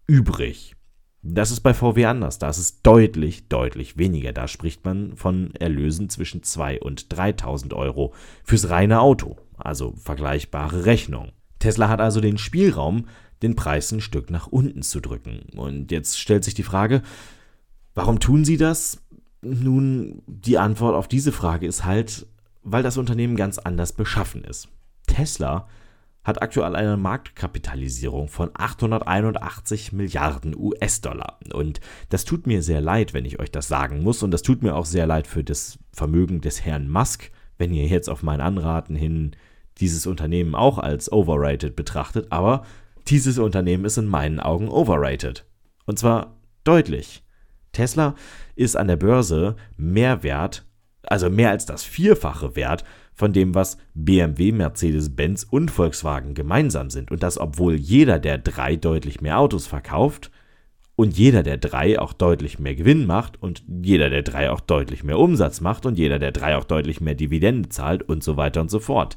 übrig. 0.06 0.76
Das 1.22 1.50
ist 1.50 1.60
bei 1.60 1.72
VW 1.72 2.04
anders. 2.04 2.38
Da 2.38 2.50
ist 2.50 2.58
es 2.58 2.82
deutlich, 2.82 3.48
deutlich 3.48 3.96
weniger. 3.96 4.34
Da 4.34 4.46
spricht 4.46 4.84
man 4.84 5.16
von 5.16 5.54
Erlösen 5.54 6.10
zwischen 6.10 6.42
2.000 6.42 6.80
und 6.80 7.06
3.000 7.06 7.72
Euro 7.72 8.12
fürs 8.44 8.68
reine 8.68 9.00
Auto. 9.00 9.36
Also 9.56 9.94
vergleichbare 9.96 10.84
Rechnung. 10.84 11.32
Tesla 11.58 11.88
hat 11.88 12.00
also 12.00 12.20
den 12.20 12.38
Spielraum, 12.38 13.06
den 13.42 13.56
Preis 13.56 13.92
ein 13.92 14.00
Stück 14.00 14.30
nach 14.30 14.46
unten 14.46 14.82
zu 14.82 15.00
drücken. 15.00 15.40
Und 15.56 15.90
jetzt 15.90 16.18
stellt 16.18 16.44
sich 16.44 16.54
die 16.54 16.62
Frage, 16.62 17.02
warum 17.94 18.20
tun 18.20 18.44
sie 18.44 18.56
das? 18.56 19.02
Nun, 19.42 20.22
die 20.26 20.58
Antwort 20.58 20.94
auf 20.94 21.08
diese 21.08 21.32
Frage 21.32 21.66
ist 21.66 21.84
halt, 21.84 22.26
weil 22.62 22.82
das 22.82 22.96
Unternehmen 22.96 23.36
ganz 23.36 23.58
anders 23.58 23.92
beschaffen 23.92 24.44
ist. 24.44 24.68
Tesla 25.06 25.68
hat 26.26 26.42
aktuell 26.42 26.74
eine 26.74 26.96
Marktkapitalisierung 26.96 28.28
von 28.28 28.50
881 28.52 29.92
Milliarden 29.92 30.56
US-Dollar. 30.56 31.38
Und 31.52 31.80
das 32.08 32.24
tut 32.24 32.48
mir 32.48 32.62
sehr 32.62 32.80
leid, 32.80 33.14
wenn 33.14 33.24
ich 33.24 33.38
euch 33.38 33.52
das 33.52 33.68
sagen 33.68 34.02
muss. 34.02 34.24
Und 34.24 34.32
das 34.32 34.42
tut 34.42 34.62
mir 34.62 34.74
auch 34.74 34.86
sehr 34.86 35.06
leid 35.06 35.28
für 35.28 35.44
das 35.44 35.78
Vermögen 35.92 36.40
des 36.40 36.64
Herrn 36.64 36.90
Musk, 36.90 37.30
wenn 37.58 37.72
ihr 37.72 37.86
jetzt 37.86 38.10
auf 38.10 38.24
mein 38.24 38.40
Anraten 38.40 38.96
hin 38.96 39.36
dieses 39.80 40.06
Unternehmen 40.06 40.54
auch 40.54 40.78
als 40.78 41.10
overrated 41.12 41.76
betrachtet, 41.76 42.26
aber 42.30 42.64
dieses 43.08 43.38
Unternehmen 43.38 43.84
ist 43.84 43.98
in 43.98 44.06
meinen 44.06 44.40
Augen 44.40 44.68
overrated. 44.68 45.44
Und 45.84 45.98
zwar 45.98 46.36
deutlich. 46.64 47.22
Tesla 47.72 48.14
ist 48.54 48.76
an 48.76 48.88
der 48.88 48.96
Börse 48.96 49.56
mehr 49.76 50.22
wert, 50.22 50.64
also 51.02 51.30
mehr 51.30 51.50
als 51.50 51.66
das 51.66 51.84
Vierfache 51.84 52.56
wert 52.56 52.84
von 53.12 53.32
dem, 53.32 53.54
was 53.54 53.78
BMW, 53.94 54.52
Mercedes-Benz 54.52 55.46
und 55.48 55.70
Volkswagen 55.70 56.34
gemeinsam 56.34 56.90
sind. 56.90 57.10
Und 57.10 57.22
das, 57.22 57.38
obwohl 57.38 57.74
jeder 57.76 58.18
der 58.18 58.38
drei 58.38 58.76
deutlich 58.76 59.20
mehr 59.20 59.38
Autos 59.38 59.66
verkauft 59.66 60.30
und 60.96 61.16
jeder 61.16 61.42
der 61.42 61.58
drei 61.58 61.98
auch 61.98 62.12
deutlich 62.12 62.58
mehr 62.58 62.74
Gewinn 62.74 63.06
macht 63.06 63.40
und 63.42 63.62
jeder 63.68 64.10
der 64.10 64.22
drei 64.22 64.50
auch 64.50 64.60
deutlich 64.60 65.04
mehr 65.04 65.18
Umsatz 65.18 65.60
macht 65.60 65.86
und 65.86 65.98
jeder 65.98 66.18
der 66.18 66.32
drei 66.32 66.56
auch 66.56 66.64
deutlich 66.64 67.00
mehr 67.00 67.14
Dividende 67.14 67.68
zahlt 67.68 68.02
und 68.02 68.24
so 68.24 68.36
weiter 68.36 68.60
und 68.60 68.70
so 68.70 68.80
fort. 68.80 69.16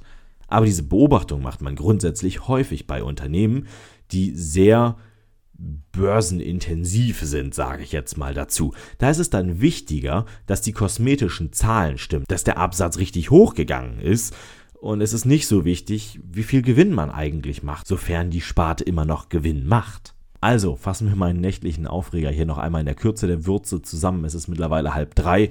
Aber 0.49 0.65
diese 0.65 0.83
Beobachtung 0.83 1.41
macht 1.41 1.61
man 1.61 1.75
grundsätzlich 1.75 2.47
häufig 2.47 2.87
bei 2.87 3.03
Unternehmen, 3.03 3.67
die 4.11 4.35
sehr 4.35 4.97
börsenintensiv 5.91 7.19
sind, 7.21 7.53
sage 7.53 7.83
ich 7.83 7.91
jetzt 7.91 8.17
mal 8.17 8.33
dazu. 8.33 8.73
Da 8.97 9.09
ist 9.09 9.19
es 9.19 9.29
dann 9.29 9.61
wichtiger, 9.61 10.25
dass 10.45 10.61
die 10.61 10.71
kosmetischen 10.71 11.51
Zahlen 11.51 11.97
stimmen, 11.97 12.25
dass 12.27 12.43
der 12.43 12.57
Absatz 12.57 12.97
richtig 12.97 13.29
hochgegangen 13.29 13.99
ist. 13.99 14.35
Und 14.79 15.01
es 15.01 15.11
ist 15.11 15.25
nicht 15.25 15.47
so 15.47 15.65
wichtig, 15.65 16.21
wie 16.23 16.43
viel 16.43 16.61
Gewinn 16.61 16.93
man 16.93 17.11
eigentlich 17.11 17.63
macht, 17.63 17.87
sofern 17.87 18.29
die 18.29 18.39
Sparte 18.39 18.85
immer 18.85 19.03
noch 19.03 19.27
Gewinn 19.27 19.67
macht. 19.67 20.13
Also 20.39 20.77
fassen 20.77 21.09
wir 21.09 21.17
meinen 21.17 21.41
nächtlichen 21.41 21.85
Aufreger 21.85 22.29
hier 22.29 22.45
noch 22.45 22.57
einmal 22.57 22.79
in 22.79 22.85
der 22.85 22.95
Kürze 22.95 23.27
der 23.27 23.45
Würze 23.45 23.81
zusammen. 23.81 24.23
Es 24.23 24.33
ist 24.33 24.47
mittlerweile 24.47 24.93
halb 24.93 25.15
drei. 25.15 25.49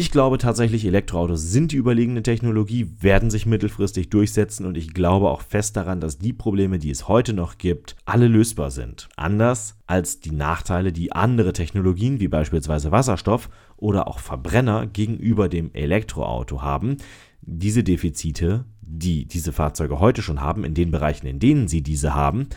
Ich 0.00 0.10
glaube 0.10 0.38
tatsächlich, 0.38 0.86
Elektroautos 0.86 1.42
sind 1.42 1.72
die 1.72 1.76
überlegene 1.76 2.22
Technologie, 2.22 2.90
werden 3.00 3.28
sich 3.28 3.44
mittelfristig 3.44 4.08
durchsetzen 4.08 4.64
und 4.64 4.78
ich 4.78 4.94
glaube 4.94 5.28
auch 5.28 5.42
fest 5.42 5.76
daran, 5.76 6.00
dass 6.00 6.16
die 6.16 6.32
Probleme, 6.32 6.78
die 6.78 6.88
es 6.88 7.06
heute 7.06 7.34
noch 7.34 7.58
gibt, 7.58 7.96
alle 8.06 8.26
lösbar 8.26 8.70
sind. 8.70 9.10
Anders 9.16 9.76
als 9.86 10.18
die 10.20 10.30
Nachteile, 10.30 10.90
die 10.90 11.12
andere 11.12 11.52
Technologien 11.52 12.18
wie 12.18 12.28
beispielsweise 12.28 12.90
Wasserstoff 12.90 13.50
oder 13.76 14.08
auch 14.08 14.20
Verbrenner 14.20 14.86
gegenüber 14.86 15.50
dem 15.50 15.70
Elektroauto 15.74 16.62
haben. 16.62 16.96
Diese 17.42 17.84
Defizite, 17.84 18.64
die 18.80 19.26
diese 19.26 19.52
Fahrzeuge 19.52 20.00
heute 20.00 20.22
schon 20.22 20.40
haben, 20.40 20.64
in 20.64 20.72
den 20.72 20.90
Bereichen, 20.90 21.26
in 21.26 21.40
denen 21.40 21.68
sie 21.68 21.82
diese 21.82 22.14
haben, 22.14 22.48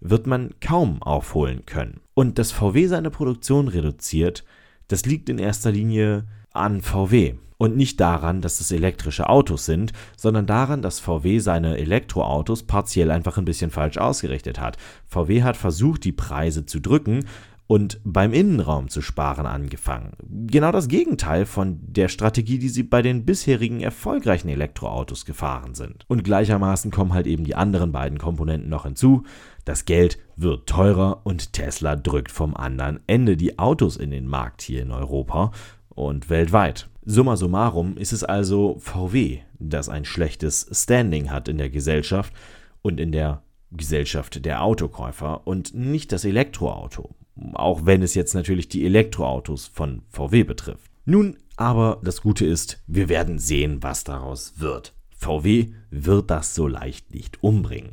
wird 0.00 0.26
man 0.26 0.50
kaum 0.60 1.02
aufholen 1.02 1.64
können. 1.64 2.00
Und 2.12 2.38
dass 2.38 2.52
VW 2.52 2.88
seine 2.88 3.08
Produktion 3.08 3.68
reduziert, 3.68 4.44
das 4.88 5.06
liegt 5.06 5.30
in 5.30 5.38
erster 5.38 5.72
Linie 5.72 6.26
an 6.52 6.80
VW. 6.80 7.34
Und 7.58 7.76
nicht 7.76 8.00
daran, 8.00 8.40
dass 8.40 8.60
es 8.60 8.72
elektrische 8.72 9.28
Autos 9.28 9.66
sind, 9.66 9.92
sondern 10.16 10.46
daran, 10.46 10.80
dass 10.80 10.98
VW 10.98 11.40
seine 11.40 11.76
Elektroautos 11.76 12.62
partiell 12.62 13.10
einfach 13.10 13.36
ein 13.36 13.44
bisschen 13.44 13.70
falsch 13.70 13.98
ausgerichtet 13.98 14.58
hat. 14.58 14.78
VW 15.04 15.42
hat 15.42 15.58
versucht, 15.58 16.04
die 16.04 16.12
Preise 16.12 16.64
zu 16.64 16.80
drücken 16.80 17.26
und 17.70 18.00
beim 18.02 18.32
Innenraum 18.32 18.88
zu 18.88 19.00
sparen 19.00 19.46
angefangen. 19.46 20.14
Genau 20.48 20.72
das 20.72 20.88
Gegenteil 20.88 21.46
von 21.46 21.78
der 21.82 22.08
Strategie, 22.08 22.58
die 22.58 22.68
sie 22.68 22.82
bei 22.82 23.00
den 23.00 23.24
bisherigen 23.24 23.80
erfolgreichen 23.80 24.48
Elektroautos 24.48 25.24
gefahren 25.24 25.74
sind. 25.74 26.04
Und 26.08 26.24
gleichermaßen 26.24 26.90
kommen 26.90 27.14
halt 27.14 27.28
eben 27.28 27.44
die 27.44 27.54
anderen 27.54 27.92
beiden 27.92 28.18
Komponenten 28.18 28.70
noch 28.70 28.86
hinzu. 28.86 29.22
Das 29.66 29.84
Geld 29.84 30.18
wird 30.34 30.68
teurer 30.68 31.20
und 31.22 31.52
Tesla 31.52 31.94
drückt 31.94 32.32
vom 32.32 32.56
anderen 32.56 32.98
Ende 33.06 33.36
die 33.36 33.60
Autos 33.60 33.96
in 33.96 34.10
den 34.10 34.26
Markt 34.26 34.62
hier 34.62 34.82
in 34.82 34.90
Europa 34.90 35.52
und 35.90 36.30
weltweit. 36.30 36.88
Summa 37.04 37.36
summarum 37.36 37.96
ist 37.96 38.12
es 38.12 38.24
also 38.24 38.76
VW, 38.78 39.40
das 39.58 39.88
ein 39.88 40.04
schlechtes 40.04 40.68
Standing 40.72 41.30
hat 41.30 41.48
in 41.48 41.58
der 41.58 41.70
Gesellschaft 41.70 42.32
und 42.82 43.00
in 43.00 43.12
der 43.12 43.42
Gesellschaft 43.70 44.44
der 44.44 44.62
Autokäufer 44.62 45.46
und 45.46 45.74
nicht 45.74 46.12
das 46.12 46.24
Elektroauto, 46.24 47.14
auch 47.54 47.86
wenn 47.86 48.02
es 48.02 48.14
jetzt 48.14 48.34
natürlich 48.34 48.68
die 48.68 48.84
Elektroautos 48.84 49.66
von 49.66 50.02
VW 50.08 50.44
betrifft. 50.44 50.90
Nun 51.04 51.36
aber 51.56 52.00
das 52.02 52.22
Gute 52.22 52.46
ist, 52.46 52.82
wir 52.86 53.08
werden 53.08 53.38
sehen, 53.38 53.82
was 53.82 54.04
daraus 54.04 54.54
wird. 54.56 54.94
VW 55.10 55.72
wird 55.90 56.30
das 56.30 56.54
so 56.54 56.66
leicht 56.66 57.12
nicht 57.12 57.42
umbringen. 57.42 57.92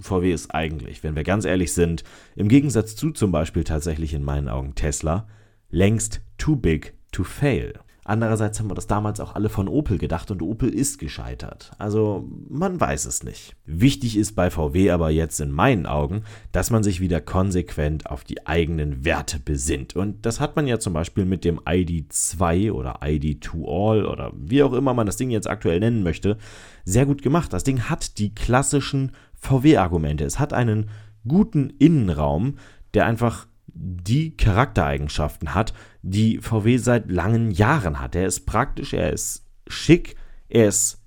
VW 0.00 0.32
ist 0.32 0.54
eigentlich, 0.54 1.02
wenn 1.02 1.16
wir 1.16 1.24
ganz 1.24 1.44
ehrlich 1.44 1.72
sind, 1.72 2.04
im 2.36 2.48
Gegensatz 2.48 2.94
zu 2.94 3.10
zum 3.10 3.32
Beispiel 3.32 3.64
tatsächlich 3.64 4.14
in 4.14 4.22
meinen 4.22 4.48
Augen 4.48 4.76
Tesla, 4.76 5.26
längst 5.70 6.20
too 6.36 6.54
big 6.54 6.94
to 7.12 7.24
fail. 7.24 7.74
Andererseits 8.08 8.58
haben 8.58 8.70
wir 8.70 8.74
das 8.74 8.86
damals 8.86 9.20
auch 9.20 9.34
alle 9.34 9.50
von 9.50 9.68
Opel 9.68 9.98
gedacht 9.98 10.30
und 10.30 10.40
Opel 10.40 10.70
ist 10.70 10.98
gescheitert. 10.98 11.72
Also 11.76 12.26
man 12.48 12.80
weiß 12.80 13.04
es 13.04 13.22
nicht. 13.22 13.54
Wichtig 13.66 14.16
ist 14.16 14.34
bei 14.34 14.48
VW 14.48 14.92
aber 14.92 15.10
jetzt 15.10 15.38
in 15.40 15.52
meinen 15.52 15.84
Augen, 15.84 16.22
dass 16.50 16.70
man 16.70 16.82
sich 16.82 17.00
wieder 17.00 17.20
konsequent 17.20 18.08
auf 18.08 18.24
die 18.24 18.46
eigenen 18.46 19.04
Werte 19.04 19.38
besinnt. 19.38 19.94
Und 19.94 20.24
das 20.24 20.40
hat 20.40 20.56
man 20.56 20.66
ja 20.66 20.78
zum 20.78 20.94
Beispiel 20.94 21.26
mit 21.26 21.44
dem 21.44 21.60
ID2 21.60 22.72
oder 22.72 23.02
ID2All 23.02 24.06
oder 24.06 24.32
wie 24.34 24.62
auch 24.62 24.72
immer 24.72 24.94
man 24.94 25.04
das 25.04 25.18
Ding 25.18 25.28
jetzt 25.28 25.50
aktuell 25.50 25.78
nennen 25.78 26.02
möchte, 26.02 26.38
sehr 26.86 27.04
gut 27.04 27.20
gemacht. 27.20 27.52
Das 27.52 27.62
Ding 27.62 27.90
hat 27.90 28.16
die 28.16 28.34
klassischen 28.34 29.12
VW-Argumente. 29.34 30.24
Es 30.24 30.38
hat 30.38 30.54
einen 30.54 30.88
guten 31.26 31.68
Innenraum, 31.78 32.54
der 32.94 33.04
einfach 33.04 33.48
die 33.80 34.36
Charaktereigenschaften 34.36 35.54
hat, 35.54 35.72
die 36.02 36.38
VW 36.38 36.78
seit 36.78 37.10
langen 37.10 37.50
Jahren 37.50 38.00
hat. 38.00 38.16
Er 38.16 38.26
ist 38.26 38.44
praktisch, 38.44 38.92
er 38.92 39.12
ist 39.12 39.46
schick, 39.68 40.16
er 40.48 40.68
ist 40.68 41.00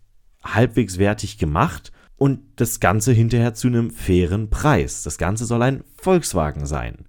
halbwegs 0.43 0.97
wertig 0.97 1.37
gemacht 1.37 1.91
und 2.15 2.39
das 2.55 2.79
Ganze 2.79 3.11
hinterher 3.11 3.53
zu 3.53 3.67
einem 3.67 3.91
fairen 3.91 4.49
Preis. 4.49 5.03
Das 5.03 5.17
Ganze 5.17 5.45
soll 5.45 5.61
ein 5.63 5.83
Volkswagen 5.97 6.65
sein. 6.65 7.05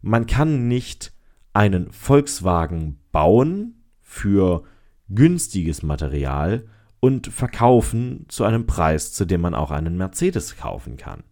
Man 0.00 0.26
kann 0.26 0.68
nicht 0.68 1.12
einen 1.52 1.92
Volkswagen 1.92 2.98
bauen 3.12 3.84
für 4.00 4.64
günstiges 5.08 5.82
Material 5.82 6.66
und 7.04 7.26
verkaufen 7.26 8.24
zu 8.28 8.44
einem 8.44 8.64
Preis, 8.64 9.12
zu 9.12 9.26
dem 9.26 9.42
man 9.42 9.54
auch 9.54 9.70
einen 9.70 9.98
Mercedes 9.98 10.56
kaufen 10.56 10.96
kann. 10.96 11.22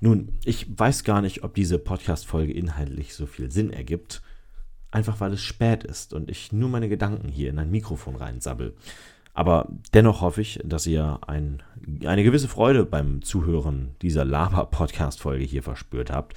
Nun, 0.00 0.38
ich 0.46 0.66
weiß 0.78 1.04
gar 1.04 1.20
nicht, 1.20 1.44
ob 1.44 1.52
diese 1.52 1.78
Podcast-Folge 1.78 2.54
inhaltlich 2.54 3.12
so 3.12 3.26
viel 3.26 3.50
Sinn 3.50 3.70
ergibt. 3.70 4.22
Einfach 4.90 5.20
weil 5.20 5.34
es 5.34 5.42
spät 5.42 5.84
ist 5.84 6.14
und 6.14 6.30
ich 6.30 6.52
nur 6.52 6.70
meine 6.70 6.88
Gedanken 6.88 7.28
hier 7.28 7.50
in 7.50 7.58
ein 7.58 7.70
Mikrofon 7.70 8.16
reinsabbel. 8.16 8.74
Aber 9.34 9.68
dennoch 9.92 10.22
hoffe 10.22 10.40
ich, 10.40 10.58
dass 10.64 10.86
ihr 10.86 11.18
ein, 11.26 11.62
eine 12.06 12.24
gewisse 12.24 12.48
Freude 12.48 12.86
beim 12.86 13.20
Zuhören 13.20 13.96
dieser 14.00 14.24
Laber-Podcast-Folge 14.24 15.44
hier 15.44 15.62
verspürt 15.62 16.10
habt. 16.10 16.32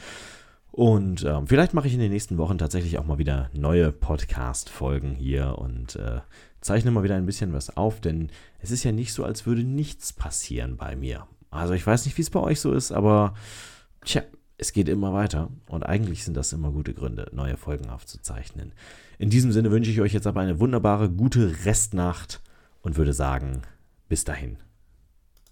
Und 0.74 1.24
äh, 1.24 1.40
vielleicht 1.46 1.74
mache 1.74 1.88
ich 1.88 1.94
in 1.94 2.02
den 2.02 2.12
nächsten 2.12 2.38
Wochen 2.38 2.58
tatsächlich 2.58 2.98
auch 2.98 3.06
mal 3.06 3.18
wieder 3.18 3.50
neue 3.54 3.94
Podcast-Folgen 3.94 5.14
hier 5.14 5.58
und 5.58 5.96
äh, 5.96 6.20
zeichne 6.64 6.92
mal 6.92 7.04
wieder 7.04 7.16
ein 7.16 7.26
bisschen 7.26 7.54
was 7.54 7.76
auf, 7.76 8.00
denn 8.00 8.30
es 8.60 8.72
ist 8.72 8.84
ja 8.84 8.92
nicht 8.92 9.14
so, 9.14 9.24
als 9.24 9.46
würde 9.46 9.64
nichts 9.64 10.14
passieren 10.14 10.78
bei 10.78 10.96
mir. 10.96 11.28
Also 11.52 11.74
ich 11.74 11.86
weiß 11.86 12.06
nicht, 12.06 12.18
wie 12.18 12.22
es 12.22 12.30
bei 12.30 12.40
euch 12.40 12.60
so 12.60 12.74
ist, 12.74 12.92
aber 12.92 13.36
tja, 14.06 14.24
es 14.58 14.72
geht 14.72 14.88
immer 14.90 15.14
weiter 15.14 15.50
und 15.68 15.84
eigentlich 15.84 16.24
sind 16.24 16.36
das 16.38 16.54
immer 16.54 16.72
gute 16.72 16.94
Gründe, 16.94 17.30
neue 17.34 17.58
Folgen 17.58 17.90
aufzuzeichnen. 17.90 18.74
In 19.20 19.30
diesem 19.30 19.52
Sinne 19.52 19.72
wünsche 19.72 19.92
ich 19.92 20.02
euch 20.02 20.14
jetzt 20.14 20.28
aber 20.28 20.42
eine 20.42 20.60
wunderbare, 20.60 21.10
gute 21.10 21.66
Restnacht 21.66 22.42
und 22.82 22.98
würde 22.98 23.14
sagen, 23.14 23.62
bis 24.08 24.24
dahin. 24.24 24.58